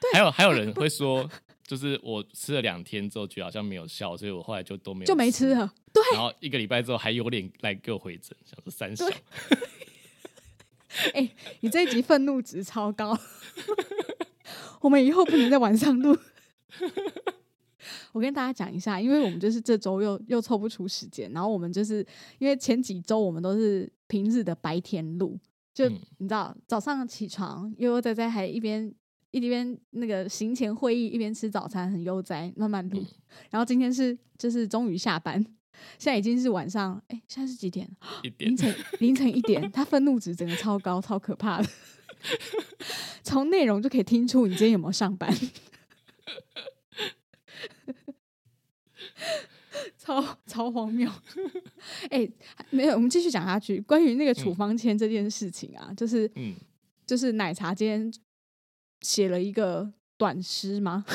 [0.01, 1.29] 对，还有还有人 会说，
[1.65, 5.73] 就是我吃了两天之后，觉得好像没有效，所以我后来就都没有就没吃了。
[5.93, 9.05] 对，然后一个礼拜之后还有脸来给我回诊，想说三小。
[11.13, 13.17] 哎，你这一集愤怒值超高，
[14.81, 16.17] 我们以后不能在晚上录。
[18.11, 22.05] ”我跟大家讲一下，因为我们就是这周又又抽不出时间，然后我们就是
[22.39, 25.39] 因为前几周我们都是平日的白天录，
[25.73, 28.91] 就你知道早上起床悠悠哉哉，还一边
[29.31, 33.05] 一边那个行前会议，一边吃早餐，很悠哉慢慢录。
[33.51, 35.43] 然后今天是就是终于下班，
[35.97, 37.89] 现在已经是晚上，哎，现在是几点？
[38.37, 41.69] 凌晨凌晨一点， 他愤怒值整个超高，超可怕的。
[43.23, 45.33] 从内容就可以听出你今天有没有上班。
[49.97, 51.09] 超超荒谬！
[52.09, 52.27] 哎，
[52.71, 53.79] 没有，我们继续讲下去。
[53.81, 56.55] 关于那个处方签这件事情啊，就是，嗯，
[57.05, 58.11] 就是奶茶今天
[59.01, 61.05] 写了一个短诗吗？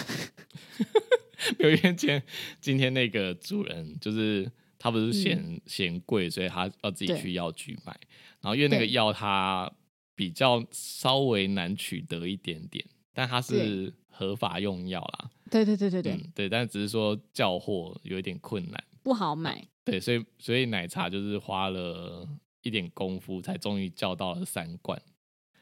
[1.59, 2.23] 有一天，今
[2.61, 7.99] 今天那个主人就是他，不是嫌嫌贵，所以他要自己去药局买。
[8.41, 9.71] 然后因为那个药它
[10.15, 15.31] 比较稍微难取得一点点，但它是合法用药啦。
[15.51, 19.67] 对对对对对，对，但只是说叫货有一点困难，不好买。
[19.85, 22.29] 对，所以所以奶茶就是花了
[22.63, 25.01] 一点功夫，才终于叫到了三罐。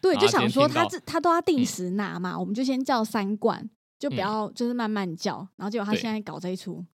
[0.00, 3.70] 对，就想说他这他都要定时拿嘛，我们就先叫三罐，
[4.02, 5.46] 就不要就是慢慢叫。
[5.54, 6.84] 然后结果他现在搞这一出，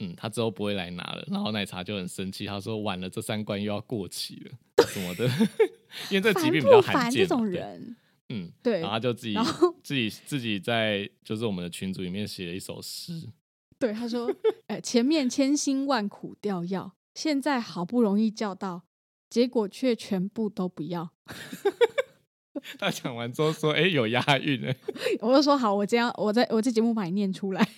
[0.00, 1.24] 嗯，他之后不会来拿了。
[1.28, 5.26] 然后奶茶就很生气，他说晚了，这三关又要过期了 什么的，
[6.12, 7.26] 因为这疾病比较罕见。
[7.26, 7.96] 这种人，
[8.28, 9.34] 嗯，对，然后他就自己
[9.82, 13.30] 自己自己在就是我们的群组里面写了一首诗。
[13.80, 14.30] 对，他说
[14.68, 18.82] ：“哎，前面千辛万苦吊药，现在好不容易叫到，
[19.30, 21.10] 结果却全部都不要。”
[22.78, 24.76] 他讲完之后说：“哎，有押韵哎。
[25.20, 27.68] ”我就说：“好，我这样，我在我这节目把你念出来。”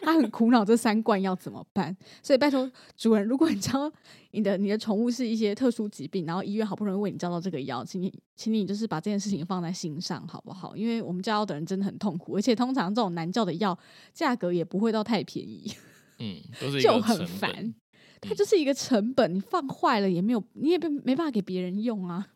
[0.00, 1.96] 他很苦恼，这三罐要怎么办？
[2.22, 3.90] 所以拜托主人，如果你知道
[4.30, 10.76] 你的你的宠物是一些特殊疾病，然后医院好不容易为你叫到这个药，请你请你就是把这件事情放在心上，好不好？
[10.76, 13.76] 因为我们叫药的人真的很痛苦，而且通常这种难叫的药
[14.14, 15.72] 价格也不会到太便宜，
[16.20, 17.74] 嗯，都是就很烦。
[18.20, 22.28] 它就是一个成本，你放坏了也没有，你也没没办法给别人用啊，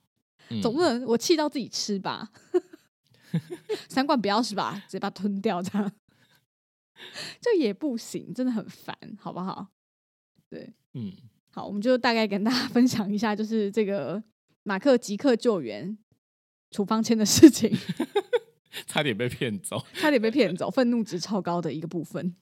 [0.63, 2.31] 总不能我气到自己吃吧？
[3.89, 4.83] 三罐不要是吧？
[4.87, 5.93] 直接把它吞掉这样。
[7.41, 9.67] 这也不行，真的很烦，好不好？
[10.49, 11.13] 对，嗯，
[11.51, 14.23] 好，我们就大概跟大家分享一下，就是这个
[14.63, 15.99] 马克即刻救援
[16.71, 17.77] 处方签的事情，
[18.87, 22.37] 差点被骗走，差点被骗走，愤怒值超高的一个部分。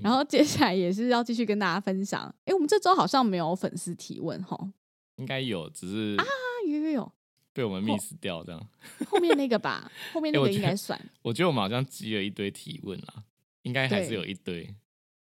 [0.00, 4.72] 然后接下来也是要继续跟大家分享，哎，我们这周好像没有粉丝提问哈，
[5.16, 6.24] 应该有，只是啊，
[6.68, 7.12] 有有有，
[7.54, 8.68] 被我们 miss 掉这样，
[9.08, 13.24] 后面那个吧，后面那个应该算，我觉得我们好像积了一堆提问啊。
[13.62, 14.68] 应该还是有一堆，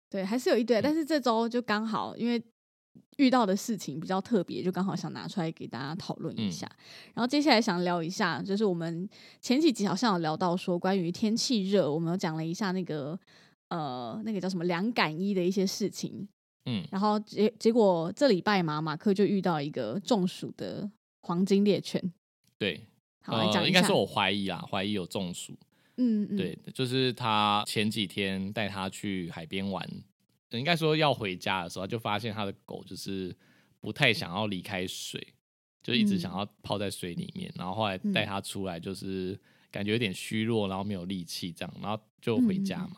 [0.09, 0.81] 对，还是有一堆。
[0.81, 2.43] 但是这周就刚好，因为
[3.15, 6.69] 遇到的事情比较特别，就刚好想拿出来给大家讨论一下。
[7.13, 9.07] 然后接下来想聊一下，就是我们
[9.39, 13.17] 前几集好像有聊到说，关于天气热，我们有讲了一下那个
[13.69, 16.27] 呃，那个叫什么凉感衣的一些事情。
[16.65, 20.91] 嗯，然后结结果这礼拜嘛，马克就遇到一个中暑的
[21.25, 22.13] 黄金猎犬。
[22.59, 22.85] 对，
[23.21, 25.57] 好来讲应该是我怀疑啊，怀疑有中暑。
[25.97, 29.89] 嗯，对，就是他前几天带他去海边玩，
[30.51, 33.35] 应该说要回家的时候，就发现他的狗就是
[33.81, 35.33] 不太想要离开水，
[35.81, 37.51] 就一直想要泡在水里面。
[37.55, 39.39] 然后后来带他出来，就是
[39.71, 42.97] 感觉有点虚弱，然后没有力气这样，然后就回家嘛。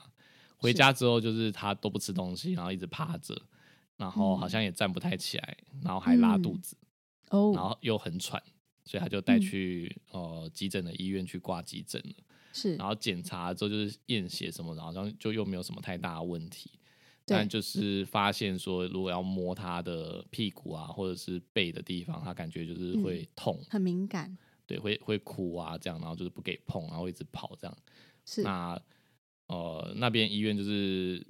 [0.58, 3.40] 回家之后就是他都不吃东西，然后一直趴着，
[3.96, 6.76] 然后好像也站不太起来，然后还拉肚子，
[7.30, 8.42] 哦，然后又很喘，
[8.86, 12.14] 所以他就带去呃急诊的医院去挂急诊了。
[12.54, 16.72] 是，然后检查之后就是验血什么，好像就又没有什么太大的问题，
[17.24, 24.36] 但就是发现说，如果要摸他的屁股啊，或者是背的地方，他感觉就是会痛，很敏感，
[24.66, 27.78] 对，会会哭啊这样，然后就是不给碰，然后一直跑这样。
[28.26, 28.82] 是，那
[29.48, 31.24] 呃那边医院就是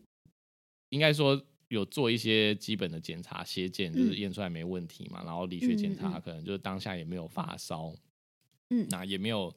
[0.89, 1.35] 应该说
[1.69, 7.93] 有做一些基本的检查，血检就是验出来没问题嘛，然后理学检查可能就是当下也没有发烧，
[8.69, 9.53] 嗯，那也没有。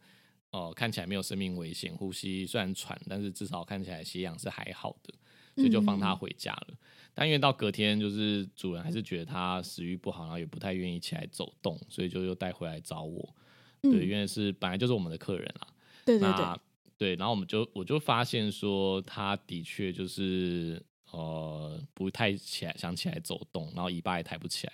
[0.53, 5.15] 哦，看起来没有生命危险，呼吸虽然喘，但是至少看起来血氧是还好的，
[5.55, 6.75] 所以就放他回家了。
[7.15, 13.33] 但因为到隔天，就是主人还是觉得他食欲不好，然后也不太愿意起来走动，所以就又带回来找我。
[13.81, 15.69] 对，因为是本来就是我们的客人啦。
[16.05, 16.61] 对对对。
[16.99, 24.73] 对，然后我们就我就发现说，他的确就是呃不太起来想起来走动，然后尾巴也抬不起来。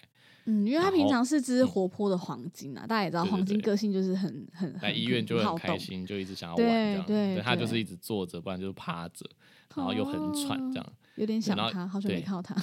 [0.48, 9.28] 嗯，因为它平常是只活泼的黄金啊，大家也知道黄金个性就是很很在医院就很开心，就一直想要玩这样，对，它就是一直坐着，不然就是趴着，
[9.74, 12.54] 然后又很喘这样，有点想他，好久没看到他，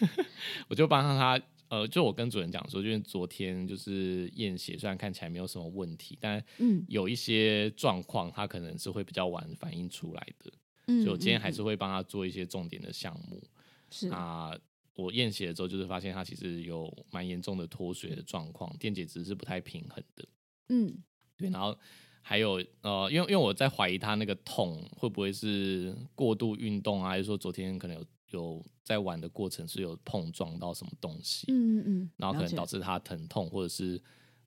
[0.68, 10.52] 我就帮他，呃，就我跟主人讲说，就是昨天就是验血，虽然看起来没有什么问题，但嗯，有一些状况，他可能是会比较晚反映出来的，
[10.86, 13.42] 嗯，所以我今天还是会帮他做一些重点的项目，
[13.90, 14.56] 是啊。
[14.96, 20.24] 我验血的时候，就是发现他其实有蛮严重的脱水的状况，电解质是不太平衡的。
[20.68, 21.02] 嗯，
[21.36, 21.50] 对。
[21.50, 21.76] 然后
[22.22, 31.46] 还有呃，因为因为我在怀疑他那个痛会不会是过度运动啊，还是说昨天可能有有在玩的过程是有碰撞到什么东西？
[31.50, 32.10] 嗯嗯嗯。
[32.16, 34.00] 然后可能导致他疼痛，或者是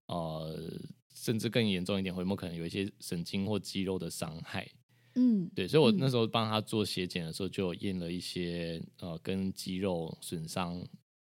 [0.06, 0.58] 呃，
[1.13, 4.65] 甚至更严重一点，有没有可能有一些神经或肌肉的伤害？
[5.19, 10.80] 嗯，对，所以我那时候帮他做血检的时候，就验了一些呃跟肌肉损伤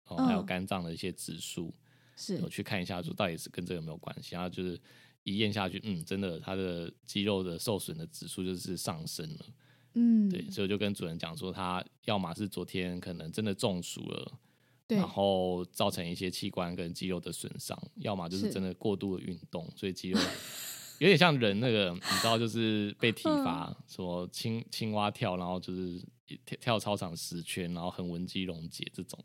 [0.09, 1.73] 哦，还有肝脏的一些指数，
[2.17, 4.35] 是我去看一下，说到底是跟这个有没有关系。
[4.35, 4.77] 然后就是
[5.23, 9.47] 一验下去，嗯，真的他的肌肉的受损的指数就是上升了。
[9.95, 14.33] 嗯，对，所以我就跟主人讲说，他要么是昨天可能真的中暑了，
[14.89, 20.19] 对，然后造成一些器官跟肌肉的损伤，要么就是真的过度的运动，所以肌肉。
[20.99, 26.01] 有点像人那个，你知道，就是被体罚，说青青蛙跳，然后就是
[26.45, 29.23] 跳跳操场十圈，然后横纹肌溶解这种，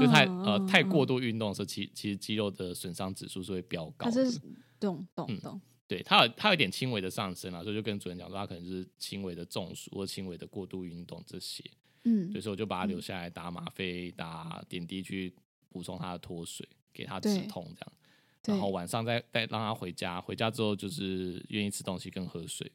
[0.00, 4.10] 就太呃太过度运动的时候，其其实肌肉的损伤指数是会飙高。
[4.10, 4.30] 的。
[4.30, 4.40] 是
[4.80, 11.64] 懂懂懂，对他有他有点轻微的上升啊，所以就跟主任讲说，他可能就是轻微的中暑或轻微的过度运动这些。
[12.04, 15.32] 嗯，所以说我就把他留下来打吗啡、打点滴去
[15.70, 17.92] 补充他的脱水，给他止痛这样。
[18.44, 22.70] 对然后晚上再再让他回家，回家之后就是愿意吃东西跟喝水。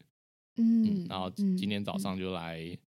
[0.57, 2.78] 嗯嗯，然后嗯今天早上就来，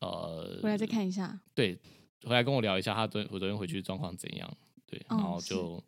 [0.00, 1.40] 呃，回来再看一下。
[1.54, 1.76] 对，
[2.22, 4.56] 回来跟我聊一下他昨我昨天回去状况怎样，
[4.86, 5.82] 对，哦然后就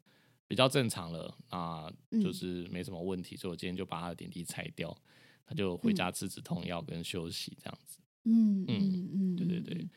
[0.48, 1.88] 比较正常了，那
[2.20, 4.96] 就嗯是没什么问题，所以我今天就把他的点滴拆掉，
[5.46, 7.98] 他就回家吃止痛药跟休息这样子。
[8.24, 9.88] 嗯嗯嗯嗯，对对对，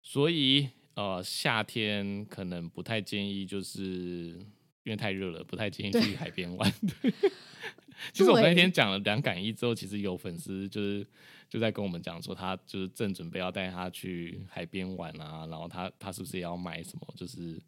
[0.00, 4.38] 所以呃夏天可能不太建议，就是
[4.84, 6.72] 因为太热了，不太建议去海边玩。
[7.02, 7.12] 对
[8.12, 11.06] 其实我那天讲了两感一之后，其实有粉丝就是
[11.48, 17.60] 就在跟我们讲说，他就是正准备要带他去海边玩啊，然后他他是不是也要买什么，就是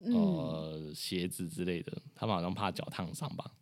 [0.00, 3.52] 嗯，呃鞋子之类的，他们好像怕脚烫伤吧。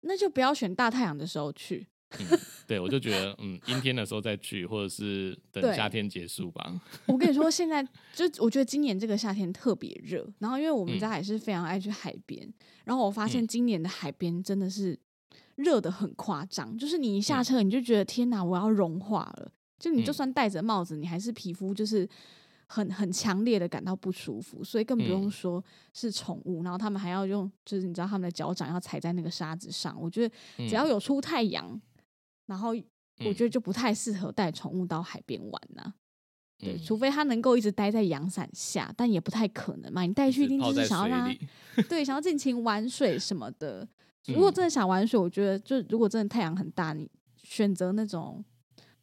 [0.00, 1.88] 那就不要选大太阳的时候去。
[2.20, 6.72] 嗯，对，我就觉得，嗯，阴天的时候再去，或者是等夏天结束吧。
[7.06, 12.46] 我跟你说，现在就我觉得今年这个夏天特别热，然后因为我们嗯家也是非常爱去海边，
[12.84, 14.98] 然后我发现嗯今年的海边真的是
[15.56, 22.08] 热的很夸张，就是你一下嗯车你就觉得天哪，我要融化了，就你就嗯算戴着帽子，你还是皮肤就是。
[22.66, 25.62] 很很强烈的感到不舒服，所以更不用嗯说
[25.92, 29.94] 是宠物，然后他们还要用，就是你知道他们的脚掌要踩在那个沙子上。
[30.00, 31.78] 我觉得嗯只要有出太阳，
[32.46, 32.74] 然后我
[33.30, 35.94] 嗯觉得就不太适合带宠物到海边玩呐、
[36.58, 40.02] 对，嗯除非它能够一直待在阳伞下，但也不太可能嘛。
[40.02, 41.34] 你带去一定就是想要让，
[41.76, 43.86] 它对 想要尽情玩水什么的。
[44.26, 47.08] 如果嗯真的想玩水，我觉得就如果真的太阳很大，你
[47.42, 48.42] 选择那种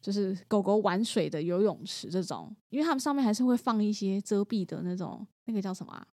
[0.00, 6.06] 就是狗狗玩水的游泳池这种，因为它们上面还是会放一些遮蔽的那种，那个叫什么啊？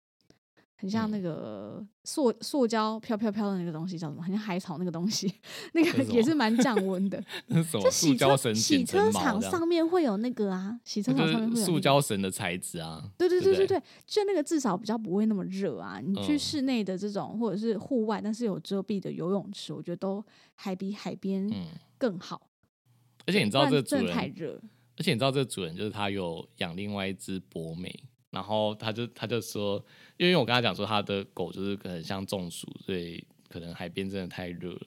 [0.80, 4.24] 很像嗯那个塑塑胶飘飘飘的那个东西叫什么？
[4.24, 5.30] 很像海草那个东西，
[5.74, 7.22] 那个也是蛮降 温的。
[7.48, 13.04] 那是什么洗车胶绳洗车场上面会有那个啊，洗车那场上面会有、那個、塑胶绳的材质啊。
[13.18, 16.00] 对对对不对对对，就那个至少比较不会那么热啊。
[16.02, 20.24] 你去嗯室内的这种，或者是户外但是有遮蔽的游泳池，我觉得都
[20.56, 21.66] 还比海边嗯，
[21.98, 22.42] 更好。
[23.26, 24.60] 而且你知道这个主人，热，
[24.98, 27.94] 而且你知道这个主人就是他有养另外一只博美，
[28.32, 29.84] 然后他就他就说，
[30.18, 34.82] 因为我跟他讲说他的狗就是可能像中暑，所以可能海边真的太热了。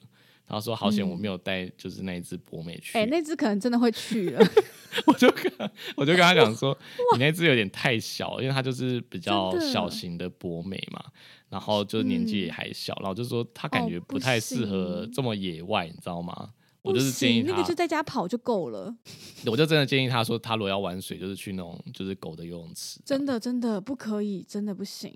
[0.45, 4.45] 然后说好险我没有带就是那一只博美去，嗯哎、那只可能真的会去了。
[5.07, 5.51] 我就跟
[5.95, 6.77] 我就跟他讲说，
[7.13, 11.03] 你那只有点太小，因为它就是比较小型的博美嘛，
[11.49, 16.51] 然后就是年纪也还小，然后就说他感觉不太适合这么野外，你知道吗？
[16.83, 18.95] 我不就是建议那个就在家跑就够了，
[19.47, 22.99] 我就真的建议他说，他如果要玩水，就是去那种就是狗的游泳池。
[23.05, 25.11] 真的真的不可以，真的不行。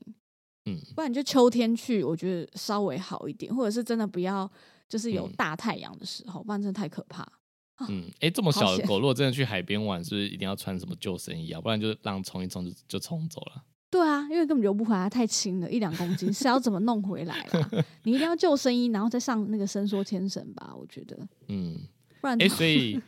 [0.66, 4.50] 嗯，不然你就秋天去，我觉得稍微好一点，或者是真的不要，
[4.90, 7.26] 就是有嗯大太阳的时候，不然真的太可怕。
[7.90, 11.62] 嗯，哎、这么小的狗，如果真的去海边玩，是不是一定要穿什么救生衣啊？
[11.62, 13.64] 不然就让冲一冲就就冲走了。
[13.90, 17.70] 对啊，因为根本游不回来，太轻了，一两公斤是要怎么弄回来啦？
[18.04, 21.18] 你一定要救生衣，然后再上那个伸缩牵绳吧，我觉得，
[21.48, 21.80] 嗯，
[22.20, 23.02] 不然哎、所以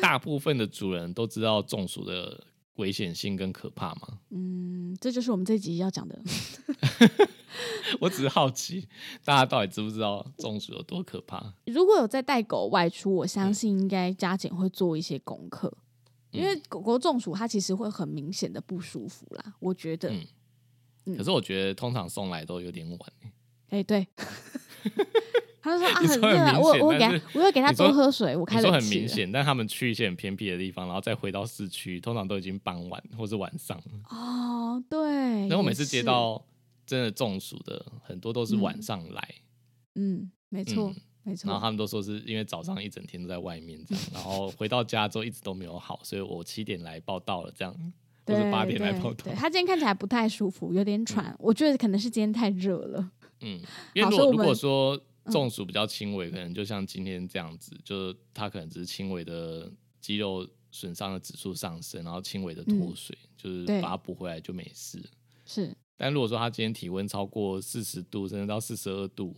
[0.00, 4.20] 大部分的主人都知道中暑的危险性跟可怕吗？
[4.30, 6.20] 嗯，这就是我们这集要讲的。
[8.00, 8.86] 我只是好奇，
[9.24, 11.54] 大家到底知不知道中暑有多可怕？
[11.66, 15.72] 如果有在带狗外出，我相信应该家检会做一些功课，
[16.36, 20.10] 因为狗狗中暑它其实会很明显的不舒服啦，我觉得。
[20.10, 20.26] 嗯
[21.06, 23.32] 嗯可是我觉得通常送来都有点晚、欸。
[23.78, 24.06] 哎、对。
[25.62, 28.88] 他就说啊， 很很热啊，我我给他我要给他多喝水，我开你说冷气。
[28.88, 33.84] 很明显，但他们去一些很偏僻的地方，然后再回到市区，通常都已经傍晚或是晚上了。
[34.10, 35.00] 哦，对。
[35.48, 36.44] 然后我每次，接到
[36.86, 39.34] 真的中暑的，很多都是晚上来，
[39.96, 40.94] 嗯，没错，嗯
[41.26, 41.48] 没错。
[41.50, 47.80] 然后他们都说是因为早上一整天都在外面这样， 然后回到家之后一直都没有好，所以我七点来报道了这样，或
[48.32, 49.34] 对者八点来对报道对。
[49.34, 53.10] 他今天看起来不太舒服，有点喘， 我觉得可能是今天太热了。
[53.40, 53.60] 嗯，
[53.92, 54.98] 因为如果如果说
[55.30, 59.70] 中暑比较轻微，可能就像今天这样子，就是他可能只是轻微的
[60.00, 65.02] 肌肉损伤的指数上升，然后轻微的脱水，就是把它补回来就没事。
[65.44, 69.36] 是，但如果说他今天体温超过四十度，甚至到四十二度，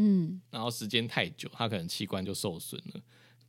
[0.00, 3.00] 嗯，然后时间太久，他可能器官就受损了。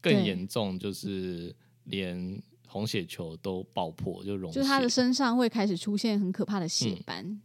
[0.02, 4.56] 更对严重就是连红血球都爆破，就溶血。
[4.56, 7.41] 就是他的身上会开始出现很可怕的血嗯斑。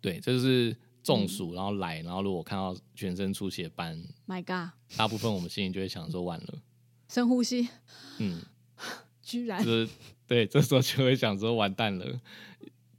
[0.00, 6.62] 对，这就是中暑，然后来，然后如果看到全身出血斑，My God，大部分我们心里就会想说完了，
[7.08, 7.68] 深呼吸，
[8.18, 8.40] 嗯，
[9.20, 9.88] 居然就是
[10.28, 12.20] 对，这时候就会想说完蛋了，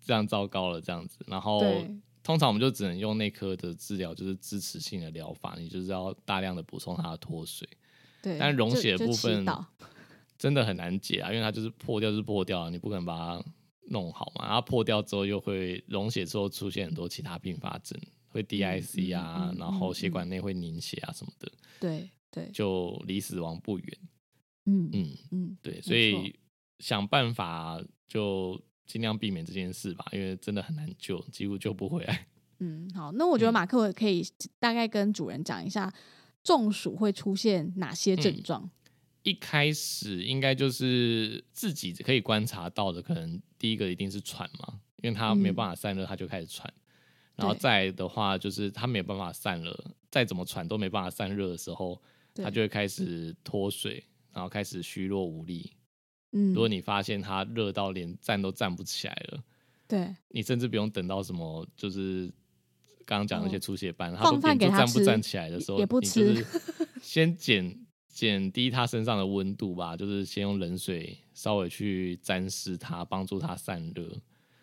[0.04, 1.20] 这样糟糕了，这样子。
[1.28, 1.96] 然后对
[2.26, 7.70] 通常我们就只能用内科的治疗，就是支持性的疗法，你就是要大量的补充它的脱水。
[8.20, 9.46] 对，但溶血部分
[10.36, 13.46] 真的很难解啊，因为它就是破掉就是破掉了，你不可能把它
[13.90, 14.48] 弄好嘛。
[14.48, 17.96] 然后破掉之后又会溶血之后出现很多其他并发症，
[18.30, 23.98] 会 DIC 啊，嗯嗯然后血管内会凝血啊什么的，对对，就离死亡不远。
[24.66, 26.36] 嗯嗯，嗯，对，所以
[26.80, 32.28] 想办法就尽量避免这件事吧，因为真的很难救，几乎救不回来。
[32.60, 34.26] 嗯，好，那我觉得嗯马克可以
[34.60, 35.94] 大概跟主人讲一下
[36.44, 38.70] 中暑会出现哪些症嗯状。
[39.24, 46.72] 一开始应该就是自己可以观察到的，可能第一个一定是喘嘛，因为他没办法散热，他就开始喘。
[47.36, 49.78] 然后再的话，就是他没有办法散热，
[50.10, 52.02] 再怎么喘都没办法散热的时候，
[52.34, 55.74] 对他就会开始脱水，然后开始虚弱无力。
[56.36, 59.42] 嗯，如果你发现他热到连站都站不起来了，
[59.88, 60.14] 对。
[60.28, 62.30] 你甚至不用等到什么，就是
[63.06, 66.36] 刚刚讲那些哦出血斑，他放都饭给他连站不站起来的时候，也不你就吃。
[66.36, 66.46] 是
[67.02, 74.10] 先减减低他身上的温度吧，就是先用冷水稍微去沾湿它，帮助它散热，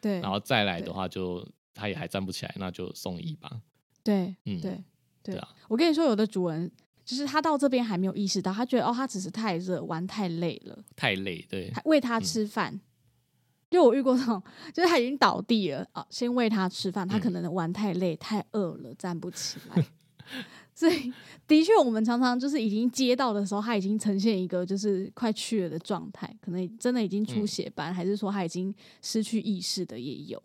[0.01, 3.61] 对，然后再来的话就他也还站不起来，那就送医吧。
[4.05, 4.35] 对。
[4.45, 4.79] 嗯，对
[5.23, 6.71] 对对啊，我跟你说，有的主人
[7.05, 12.81] 就是他到这边还没有意识到，他觉得哦，他只是太热，玩太累了，太累，对还喂他吃饭。
[13.71, 14.43] 就我遇过这种，
[14.75, 19.87] 就是他已经倒地了啊，先喂他吃饭，他可能玩太累、太饿了，站不起来。
[20.75, 21.13] 所以，
[21.47, 30.43] 的确，我们常常就是已经接到的时候，他已经呈现一个就是快去了的状态，可能真的已经出嗯血斑，还是说他已经失去意识的也有，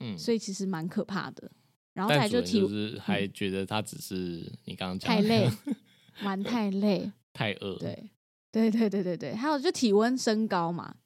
[0.00, 1.50] 嗯，所以其实蛮可怕的。
[1.94, 5.50] 然后再来但主人体就是还觉得他只是你刚刚讲太累，
[6.24, 8.10] 玩太累，太饿，对，
[8.50, 10.96] 对对对对对，还有就体温升高嘛，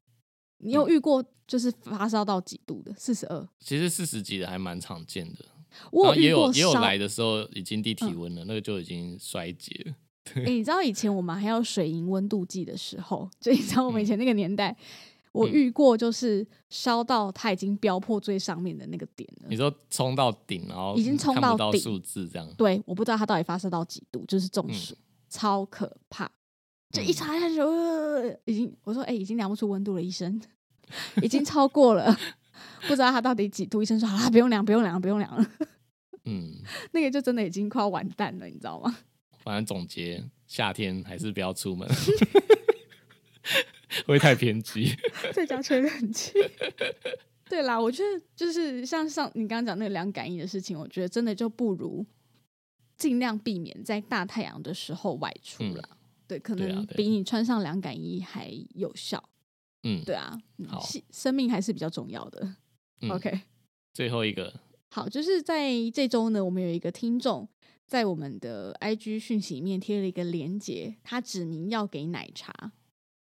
[0.59, 2.93] 你嗯有遇过就是发烧到几度的？
[2.97, 5.45] 四十二，其实四十几的还蛮常见的。
[5.93, 6.81] 我也有也有烧。
[6.81, 9.95] 来的时候已经低体嗯温了，那个就已经衰竭了。
[10.35, 14.75] 哎、你知道以前我们还有水银温度计的时候，就你知道我们以前那个年代，
[15.37, 19.57] 我嗯遇过就是烧到它已经飙破最上面的那个点了你。
[19.57, 24.97] 说冲到顶，然后已经冲到顶数字这样，对，我不知道它到底发射到几度，就是中嗯暑，
[25.29, 26.31] 超可怕。
[26.93, 30.41] 就一嗯查下去，呃，已经我说哎、已经量不出温度了，医生，
[31.23, 32.17] 已经超过了，
[32.83, 33.83] 不知道它到底几度。
[33.83, 35.47] 医生说好啦，不用量，不用量，不用量了。
[36.25, 36.55] 嗯，
[36.93, 38.97] 那个就真的已经快要完蛋了，你知道吗？
[39.43, 41.89] 反正总结，夏天还是不要出门，
[44.07, 44.95] 会太偏激。
[45.33, 46.33] 在家吹冷气。
[47.49, 52.05] 对啦，我觉得就是像上你刚刚讲那个凉感应的事情，我觉得真的就不如
[52.97, 55.89] 尽量避免在大太阳的时候外出嗯啦。
[56.27, 59.23] 对，可能比你穿上凉感衣还有效。
[59.85, 62.57] 嗯，对啊，嗯好生命还是比较重要的。
[63.03, 63.43] 嗯 OK，
[63.95, 64.53] 最后一个，
[64.91, 67.49] 好，就是在这周呢，我们有一个听众
[67.87, 72.73] 在我们的 IG 讯息里面贴了一个连接，他指明要给奶茶。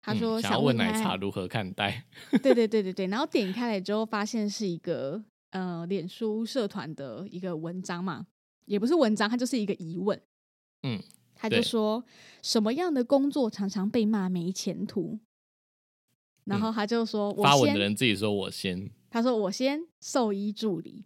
[0.07, 2.05] 他嗯说想要问奶茶如何看待，
[2.41, 8.25] 对对对对对，然后点开来之后，发现是一个呃脸书社团的一个文章嘛，
[8.65, 10.17] 也不是文章，它就是一个疑问。
[10.83, 11.03] 嗯，
[11.35, 12.05] 他就说
[12.41, 15.19] 什么样的工作常常被骂没前途？
[16.45, 21.03] 然后他就说，我发文的，人自己说我先，他说我先兽医助理，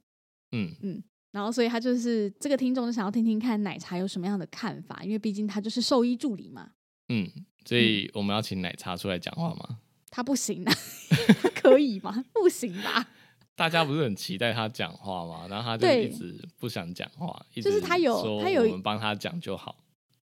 [0.52, 6.74] 嗯然后所以他就是这个听众就想要听听看奶茶有什么样的看法，因为毕竟他就是兽医助理嘛，
[7.14, 7.30] 嗯，
[7.66, 9.80] 所以我们要请奶茶出来讲话吗？
[10.09, 10.74] 他不行啊，
[11.41, 12.24] 他可以吗？
[12.32, 13.05] 不行吧？
[13.53, 15.45] 大家不是很期待他讲话吗？
[15.49, 19.76] 然后他就一直不想讲话，就是他有他有我们帮他讲就好。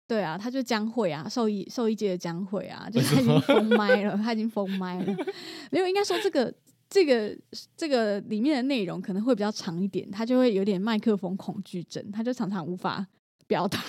[0.08, 5.16] 对啊，他就将会啊，兽医兽医界的将会啊，就是他已经封麦了，他已经封麦了。
[5.70, 6.52] 没有，应该说这个
[6.90, 7.38] 这个
[7.78, 13.06] 这个里面的内容可能会比较长一点，他就会有点麦克风恐惧症，他就常常无法
[13.46, 13.80] 表达。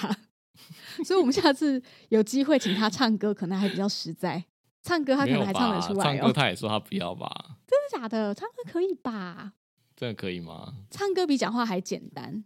[1.04, 4.44] 所以我们下次有机会请他唱歌，可能还比较实在。
[4.82, 5.80] 唱歌他可能还唱得？
[5.80, 7.28] 出来唱歌哦，他也说他不要吧？
[7.66, 8.34] 真的假的？
[8.34, 9.52] 唱歌可以吧？
[9.96, 10.74] 真的可以吗？
[10.90, 12.42] 唱歌比讲话还简单。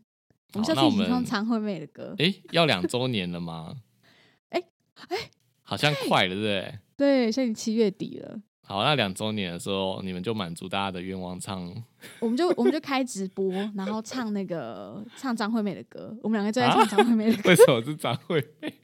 [0.54, 2.14] 我们下次一起唱常惠妹的歌。
[2.18, 3.74] 诶，要两周年了吗？
[4.50, 4.64] 诶
[5.10, 5.16] 诶
[5.62, 6.78] 好像快了，对不对？
[6.96, 8.40] 对，现在七月底了。
[8.66, 11.70] 好，那两周年的时候，你们就满足大家的愿望唱，
[12.18, 18.74] 我们就我们就开直播，然后唱那个唱张惠妹的歌，我们两个就在唱张惠妹的歌， 为什么是张惠妹？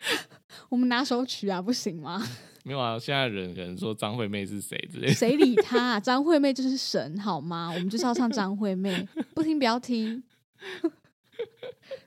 [0.68, 2.22] 我们拿手曲啊，不行吗？
[2.62, 5.14] 没有啊，现在人可能说张惠妹是谁之类的。
[5.14, 6.00] 谁理他、啊？
[6.00, 7.70] 张惠妹就是神好吗？
[7.74, 10.22] 我们就是要唱张惠妹，不听不要听。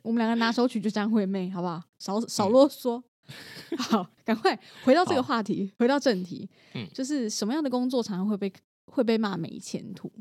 [0.03, 1.81] 我们两个拿手曲就张惠妹，好不好？
[1.97, 3.01] 少少啰嗦。
[3.77, 6.49] 好，赶快回到这个话题，回到正题。
[6.73, 8.51] 嗯就是什么样的工作常常会被
[8.85, 10.11] 会被骂没前途？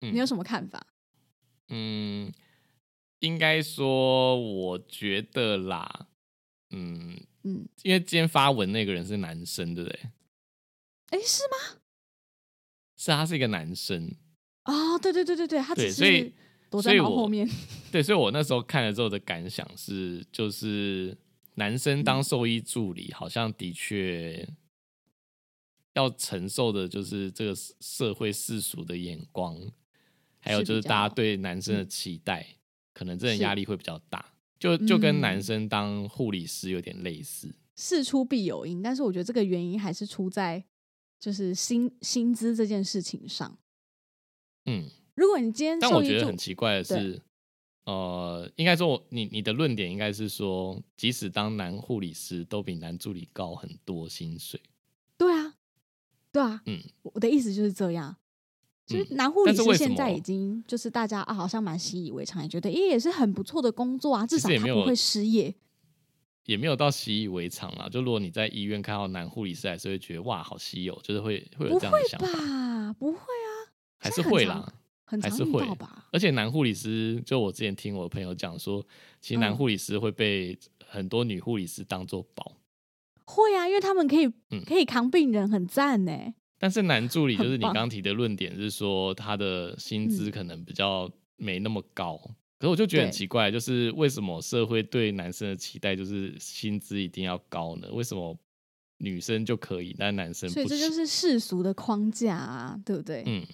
[0.00, 0.86] 嗯你有什么看法？
[1.68, 2.32] 嗯，
[3.20, 6.06] 应该说，我觉得啦，
[6.70, 10.00] 嗯，嗯，因为今天发文那个人是男生，对不对？
[11.10, 11.78] 哎，是吗？
[12.96, 14.14] 是他是一个男生
[14.64, 16.32] 哦，对对对对对，他只是
[16.70, 17.48] 躲在毛后面。
[17.90, 21.16] 对，所以我那时候看了之后的感想是，就是
[21.54, 24.48] 男生当兽医助理，好像的确
[25.94, 29.58] 要承受的就是这个社会世俗的眼光，
[30.38, 32.56] 还有就是大家对男生的期待，
[32.92, 34.32] 可能这种压力会比较大。
[34.58, 40.64] 就就跟男生当护理师有点类似，事出必有因，但是我觉得这个原因还是出在
[41.18, 43.58] 就是薪薪资这件事情上。
[44.66, 47.20] 嗯，如果你今天，但我觉得很奇怪的是，
[47.84, 54.60] 呃，应该说你你的论点应该是说，即使当男护理师都比男助理高很多薪水。
[55.16, 55.54] 对啊，
[56.30, 58.16] 对啊，嗯，我的意思就是这样。
[58.86, 65.54] 其实男护理师现在已经就是大家啊，好像蛮习以为常，也觉得诶也是很不错的工作啊，至少他不会失业。
[66.44, 67.88] 也没有到习以为常啊。
[67.88, 72.92] 就如果你在医院看到男护理师，还是会觉得哇，好稀有，就是会会有这样的想法。
[72.94, 73.50] 不会啊，
[73.98, 74.72] 还是会啦，
[75.20, 76.06] 还是会吧。
[76.12, 78.84] 而且男护理师，就我之前听我的朋友讲说，
[79.20, 82.52] 其实男护理师会被很多女护理师当做宝。
[83.24, 84.28] 会啊，因为他们可以
[84.66, 86.12] 可以扛病人，很赞呢。
[86.58, 92.16] 但是男助理就是你刚提的论点是说他的薪资可能比较没那么高，
[92.58, 97.88] 可是我就觉得很奇怪，就是为什么社会对男生的期待就是薪资一定要高呢？
[97.92, 98.36] 为什么
[98.98, 100.54] 女生就可以，但男生不？
[100.54, 103.24] 所以这就是世俗的框架啊，对不对？
[103.26, 103.44] 嗯，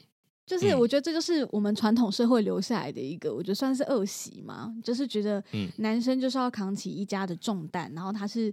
[0.49, 5.45] 就是我觉得这就是我们传统社会留下来的一个，我觉得算是恶习嘛，就是觉得
[5.77, 8.53] 男生就是要扛起一家的重担，然后他是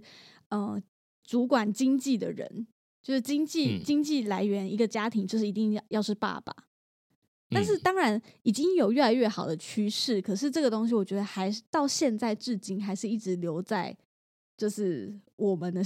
[0.50, 0.80] 呃
[1.24, 2.66] 主管经济的人。
[3.02, 6.52] 就是经济经济来源，一个家庭就是一定要要是爸爸，
[7.50, 13.96] 但是当然已经有越来越好的趋势，可是这个东西我觉得还是到现在至今还是一直留在
[14.56, 15.80] 就是我们的，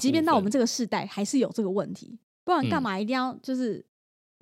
[0.00, 3.86] 即便到我们这个世代还是有这个问题，不然干嘛一定要就是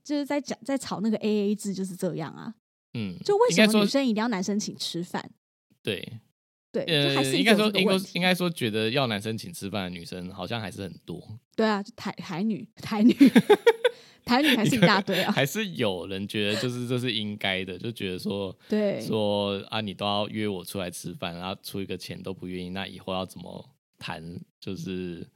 [0.05, 2.55] 就是在讲在吵那个 A A 制就是这样啊？
[2.95, 5.31] 嗯，就为什么女生一定要男生请吃饭？
[5.83, 6.21] 对。
[6.73, 11.23] 对，呃，应该说，应该应该说，觉得要男生请吃饭的女生好像还是很多。
[11.55, 13.13] 对啊，就台台女，台女，
[14.25, 15.31] 台女还是一大堆啊。
[15.31, 24.41] 还是有人觉得，就是这是应该的，就觉得说， 对，说啊，你都要约我出来吃饭，然后出一个钱都不愿意，那以后要怎么谈？
[24.59, 25.29] 就是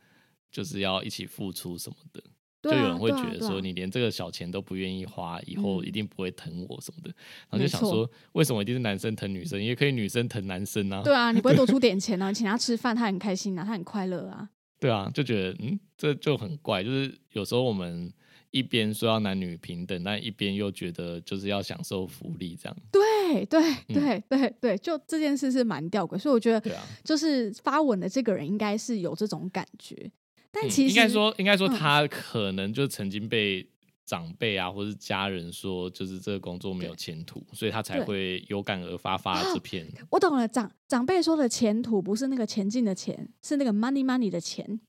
[0.51, 2.23] 就是要一起付出什么的。
[2.71, 7.11] 就有人会觉得说，你连这个小钱都不愿意花，以后一定不会疼我什么的。
[7.51, 9.63] 然后就想说，为什么一定是男生疼女生？
[9.63, 11.03] 也可以女生疼男生啊。
[11.03, 14.49] 对啊，你不会多出点钱啊， 请他吃饭，他很开心啊，他很快乐啊。
[14.79, 16.85] 对啊，就觉得嗯，这就很怪。
[16.85, 18.13] 就是有时候我们
[18.51, 22.77] 一边说要男女平等，但一边又觉得就是要享受福利这样。
[22.93, 30.11] 对对对对对，就这件事是蛮吊诡，所以我觉得，就是发文的这个人应该是有这种感觉。
[30.51, 33.69] 但其实应该说，应该说他可能就曾经被
[34.05, 39.87] 长辈啊，或是家人说，就是这个工作没有前途，所以他才会有感而发发这篇。
[40.11, 44.81] 我懂了，长长辈说的前途不是那个前进的钱，是那个 money money 的钱。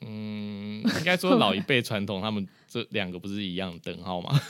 [0.00, 4.40] 嗯，应该说老一 辈传统，他们这两个不是一样等号吗？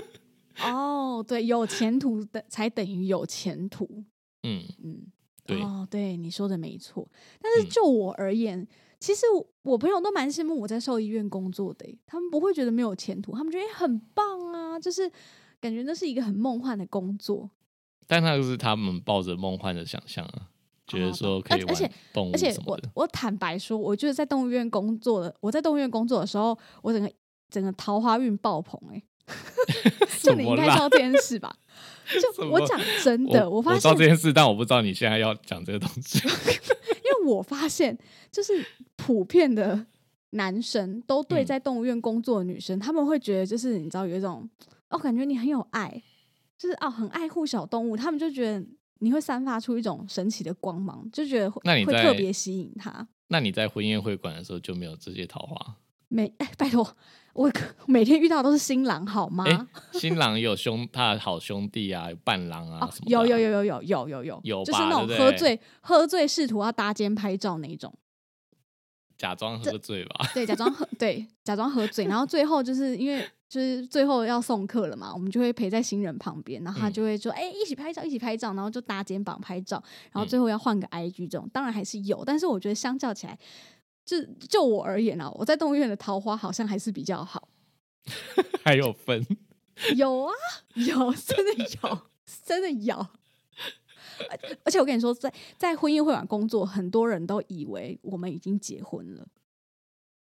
[0.62, 4.04] 哦，对，有前途的才等于有前途。
[4.42, 5.06] 嗯嗯，
[5.46, 7.10] 对，哦，对，你说的没错。
[7.40, 8.68] 但是就我而言。
[9.04, 9.26] 其实
[9.60, 15.06] 我朋友都蛮羡慕我在兽医院工作的，他们不会觉得没有前途，他们觉得很棒啊，就是
[15.60, 17.50] 感觉那是一个很梦幻的工作。
[18.06, 20.48] 但那就是他们抱着梦幻的想象啊，
[20.86, 27.12] 觉得说可以玩动物而且我我坦白说，我觉得在动物园工作的，我在动物园工作的时候，我整个
[27.50, 29.02] 整个桃花运爆棚哎，
[30.22, 31.54] 就你应该知道这件事吧？
[32.08, 36.20] 就我讲真的，我发现这件事，但我不知道你现在要讲这个东西。
[37.24, 37.96] 我发现，
[38.30, 38.64] 就是
[38.96, 39.86] 普遍的
[40.30, 44.48] 男生都对在动物园工作的女生，他们会觉得，就是你知道有一种
[44.90, 46.02] 哦，感觉你很有爱，
[46.58, 48.66] 就是哦，很爱护小动物，他们就觉得
[49.00, 53.06] 你会散发出一种神奇的光芒，就觉得会会特别吸引他。
[53.28, 55.76] 那你在婚宴会馆的时候就没有这些桃花？
[56.08, 56.96] 没，哎， 拜托，
[57.34, 57.52] 我
[57.86, 59.44] 每天遇到都是新郎，好吗？
[59.92, 63.06] 新郎有兄，他的好兄弟啊，有伴郎啊，什么？
[63.08, 67.92] 有有有有有有有有有，就是那种喝醉喝醉试图要搭肩拍照那种，
[69.18, 70.30] 假装喝醉吧？
[70.32, 79.82] 对，假装喝，对，假装喝醉，然后最后就是因为就是最后要送客了嘛，我们就会陪在新人旁边，然后他就会说：“哎，一起拍照，一起拍照。”然后就搭肩膀拍照，
[80.12, 83.36] 然后最后要换个 IG 这种，当然还是有，但是我觉得相较起来。
[84.04, 87.48] 就就我而言啊，我在动物园的桃花好像还是比较好。
[88.62, 89.26] 还有分？
[89.96, 90.32] 有啊，
[90.74, 91.98] 有，真的有，
[92.44, 93.06] 真的有。
[94.62, 99.26] 而且我跟你说，在在婚姻会馆工作，很多人都以为我们已经结婚了。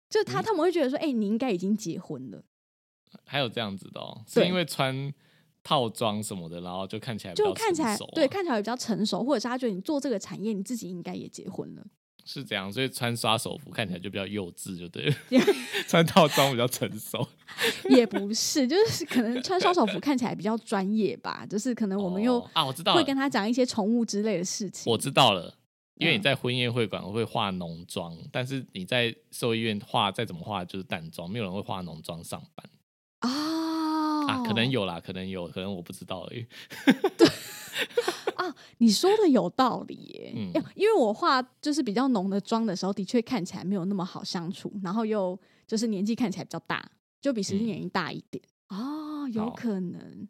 [0.08, 2.44] 就他他们会觉得说，哎、你应该已经结婚了，
[3.24, 5.12] 还有这样子的哦，是因为穿
[5.64, 11.84] 套装什么的，然后就看起来比较就看起来对看起来比较成熟，或者是他觉得你做这个产业，你自己应该也结婚了。
[12.24, 15.14] 是这样，所以穿刷手服看起来就比较幼稚，就对了。
[15.88, 17.26] 穿套装比较成熟。
[17.90, 24.90] 也不是，就是可能穿刷手服看起来比较专业吧，就是可能我们又哦啊，我知道，会跟他讲一些宠物之类的事情。
[24.90, 25.54] 我知道了。
[25.96, 32.68] 因为你嗯在婚宴会馆会化浓妆，但是你在兽医院化再怎么化就是淡妆，没有人会化浓妆上班
[33.20, 34.42] 啊啊。
[34.42, 36.46] 可能有啦，可能有，可能我不知道而已。
[38.38, 40.32] 啊，你说的有道理耶。
[40.34, 46.84] 嗯因因为我化就是比较浓的妆的时候，的确看起来没有那么好相处，然后又就是年纪看起来比较大，
[47.20, 48.42] 就比实际嗯年龄大一点。
[48.68, 50.28] 哦，有可能。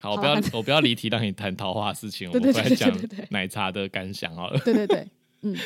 [0.00, 2.92] 好，我不要我不要离题，让你谈桃花的事情， 我们回来讲
[3.30, 4.58] 奶茶的感想好了。
[4.60, 5.08] 对对对，
[5.42, 5.56] 嗯，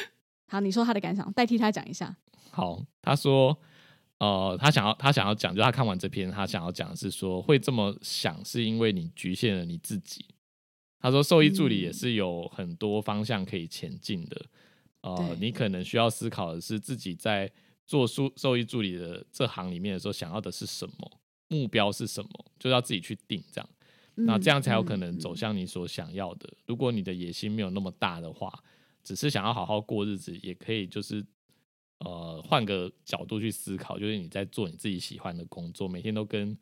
[0.47, 2.15] 好，你说他的感想，代替他讲一下。
[2.51, 3.59] 好，他说，
[4.19, 10.25] 呃，他想要他想要讲，就他看完这篇，他想要讲的是说，会这么想是因为你局限了你自己。
[11.01, 14.47] 他说，兽医助理也嗯是有很多方向可以前进的。
[15.03, 17.51] 呃，你可能需要思考的是自己在
[17.87, 23.71] 做兽兽医助理的这行里面的时候，想要的是什么，目标是什么，就要自己去定这样。
[24.15, 26.53] 那嗯这样才有可能嗯走向你所想要的。
[26.67, 28.53] 如果你的野心没有那么大的话，
[29.05, 31.25] 只是想要好好过日子，也可以就是
[32.01, 36.59] 呃换个角度去思考，就是你在做你自己喜欢的工作，每天都跟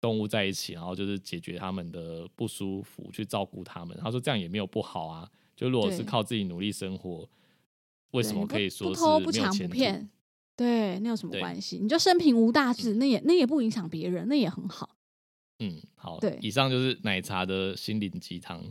[0.00, 3.96] 动物在一起，然后就是解决他们的不舒服，去照顾他们。
[4.00, 5.28] 他说这样也没有不好啊。
[5.56, 7.28] 就如果是靠自己努力生活，
[8.10, 9.72] 为什么可以说是不偷不抢没有前途？
[9.72, 10.10] 不骗？
[10.54, 11.78] 对，那有什么对关系？
[11.78, 14.96] 你就生平无大志，那也那也不影响别人，那也很好。
[15.58, 18.62] 嗯，好，对以上就是奶茶的心灵鸡汤。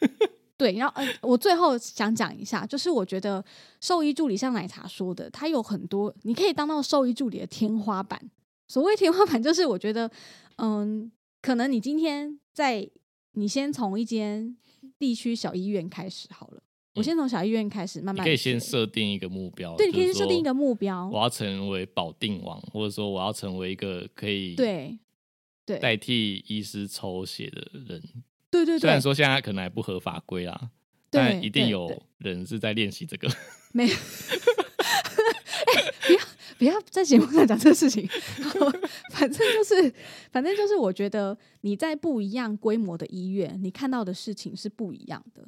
[0.58, 3.44] 对，然后呃，我最后想讲一下，就是我觉得
[3.80, 8.20] 兽医助理像奶茶说的，他有很多你可以当到兽医助理的天花板。
[8.68, 10.10] 所谓天花板，就是我觉得，
[10.56, 11.10] 嗯，
[11.42, 12.88] 可能你今天在
[13.32, 14.56] 你先从一间
[14.98, 16.62] 地区小医院开始好了，
[16.94, 24.98] 我嗯先从小医院开始慢慢，你可以先设定一个目标，对，你可以设定一个目标我，要成为保定王，或者说我要成为一个可以对
[25.64, 28.02] 对代替医师抽血的人。
[28.50, 30.70] 对对对，虽然说现在可能还不合法规啦，
[31.10, 33.28] 但一定有人是在练习这个。
[33.72, 33.86] 没
[36.58, 38.08] 不要在节目上讲这个事情。
[39.12, 39.92] 反正就是，
[40.30, 45.46] 反正就是，我觉得你在不一样规模的医院，你看到的事情是不一样的。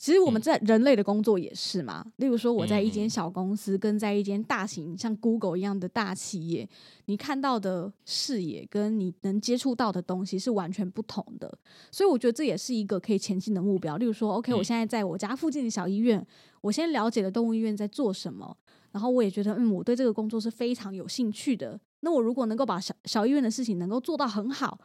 [0.00, 6.68] 其实我们嗯在人类的工作也是嘛，例如说我在一嗯间小公司，跟在一间大型像 Google 一样的大企业，
[7.06, 11.58] 你看到的视野跟你能接触到的东西是完全不同的。
[11.90, 13.96] 所以我觉得这也是一个可以前进的目标。
[13.96, 16.24] 例如说，OK，我嗯现在在我家附近的小医院，
[16.60, 18.56] 我先了解了动物医院在做什么，
[18.98, 21.78] 然后我也觉得，嗯，我对这个工作是非常有兴趣的。
[22.00, 24.76] 那我如果能够把小小医院的事情能够做到很好，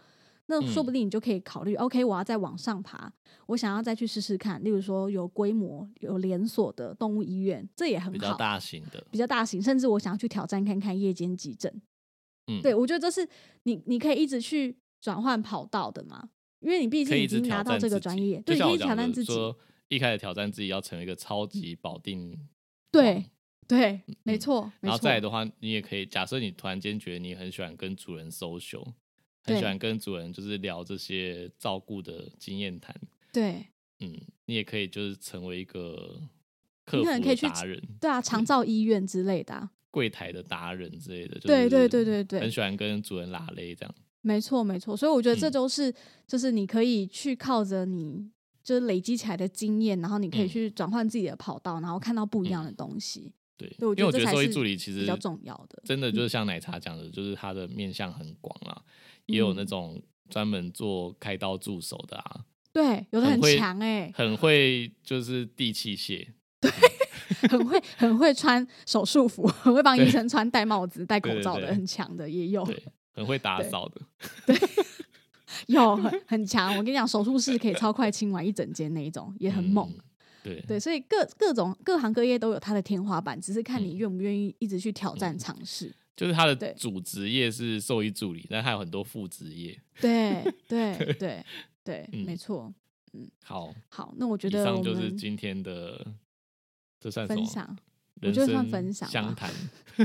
[0.45, 3.11] 那说不定你就可以考虑、o k 我要再往上爬，
[3.47, 4.64] 我想要再去试试看。
[4.64, 11.82] 例如说，有规模、有连锁的动物医院，这也很好比较，大型的，比较大型，甚至我想要去挑战看看夜间急诊。
[12.51, 13.28] 嗯，对，我觉得这是
[13.64, 19.32] 你你可以一直去转换跑道的嘛，因为你毕竟已经拿到这个专业，对，你可以挑战自己。
[19.32, 19.57] 的说，
[19.88, 22.38] 一开始挑战自己要成为一个超级保定
[22.91, 23.24] 对王，
[23.78, 24.39] 对，没嗯。
[24.39, 25.19] 错，然后再来。
[25.19, 28.84] 的话，你也可以假设你突然间觉得你很喜欢跟主人 social，
[29.43, 29.59] 很对。
[29.59, 32.95] 喜欢跟主人就是聊这些照顾的经验谈，
[33.32, 33.65] 对。
[33.99, 36.19] 嗯，你也可以就是成为一个
[36.86, 37.05] 客服
[37.47, 43.95] 达人、对啊， 长照医院之类的、啊，柜台的达人之类的，对对对对对很喜欢跟主人拉勒这样。
[44.21, 44.95] 没错没错。
[44.95, 45.51] 所以我觉得这嗯。
[45.51, 45.93] 都是、
[46.28, 48.30] 就是你可以去靠着你
[48.63, 50.47] 就是累积起来的经验，然后你可以嗯。
[50.49, 55.82] 去转换自己的跑道，然后看到不一样的东西，对，对因为我觉得兽医觉得这才是助理其实比较重要的。
[55.86, 58.82] 真的就是像奶茶讲的，就是他的面向很广啦，
[59.26, 62.41] 也有那嗯种专门做开刀助手的啊，
[62.72, 66.28] 对，有的很强哎、很会就是递器械，
[66.60, 66.72] 对
[67.49, 72.84] 很会很会穿手术服，很会帮医生穿戴帽子、戴口罩的，对很强的也有，对，
[73.14, 74.01] 很会打对扫的，
[74.45, 74.58] 对
[75.68, 76.72] 有很很强。
[76.72, 79.88] 我跟你讲，手术室可以超快清完一整间那一种，也很猛。
[79.89, 79.99] 嗯
[80.44, 85.94] 对对，所以各各种各行各业都有它的天花板，只是看你嗯愿不愿意一直去挑战尝试。
[86.16, 89.76] 就是他的对主职业是兽医助理，但他有很多副职业。
[90.00, 91.44] 对对对
[91.84, 92.72] 对，嗯没错。
[93.44, 96.06] 好，好，那我觉得以上就是今天的，
[97.00, 97.28] 这算？
[97.28, 97.78] 分享，
[98.22, 99.52] 我人觉得算分享相谈，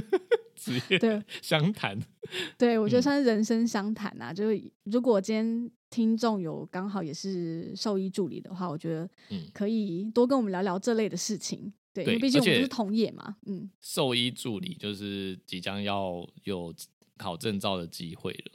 [0.57, 1.99] 职业对相谈。
[2.57, 4.33] 对我觉得嗯算是人生相谈啊。
[4.33, 9.47] 就是如果今天听众有刚好也是兽医助理的话，我觉得嗯。
[9.53, 11.73] 可以多跟我们聊聊这类的事情。
[11.93, 16.73] 对，对因为毕竟我们都是同业嘛，嗯，兽医助理就是即将要有
[17.17, 18.53] 考证照的机会了，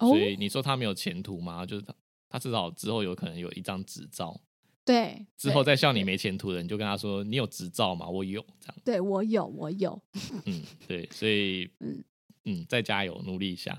[0.00, 1.64] 哦所，以你说他没有前途吗？
[1.66, 1.94] 就是他
[2.28, 4.38] 他至少之后有可能有一张执照，
[4.84, 8.08] 对，之后再笑你没前途的，你就跟他说你有执照吗？
[8.08, 10.00] 我有，这样，对我有，我有，
[10.44, 12.04] 嗯，对，所以 嗯。
[12.48, 13.76] 嗯再加油，努力一下，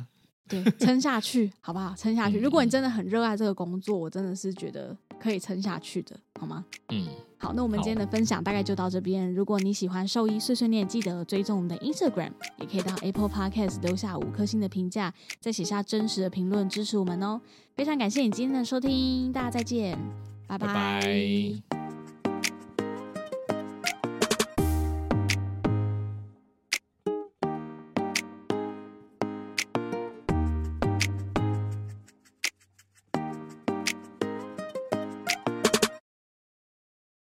[0.47, 1.93] 对，撑下去，好不好？
[1.97, 2.39] 撑下去。
[2.39, 6.63] 嗯如果你真的很热爱这个工作，我真的是觉得可以撑下去的，好吗？
[6.89, 9.33] 嗯，好，那我们今天的分享大概就到这边。
[9.33, 17.41] 如果你喜欢兽医碎碎念，记得追踪我们的 Instagram，也可以到 Apple Podcast 留下五颗星的评价，再写下真实的评论支持我们哦。
[17.75, 19.97] 非常感谢你今天的收听，大家再见，
[20.47, 21.76] 拜拜拜。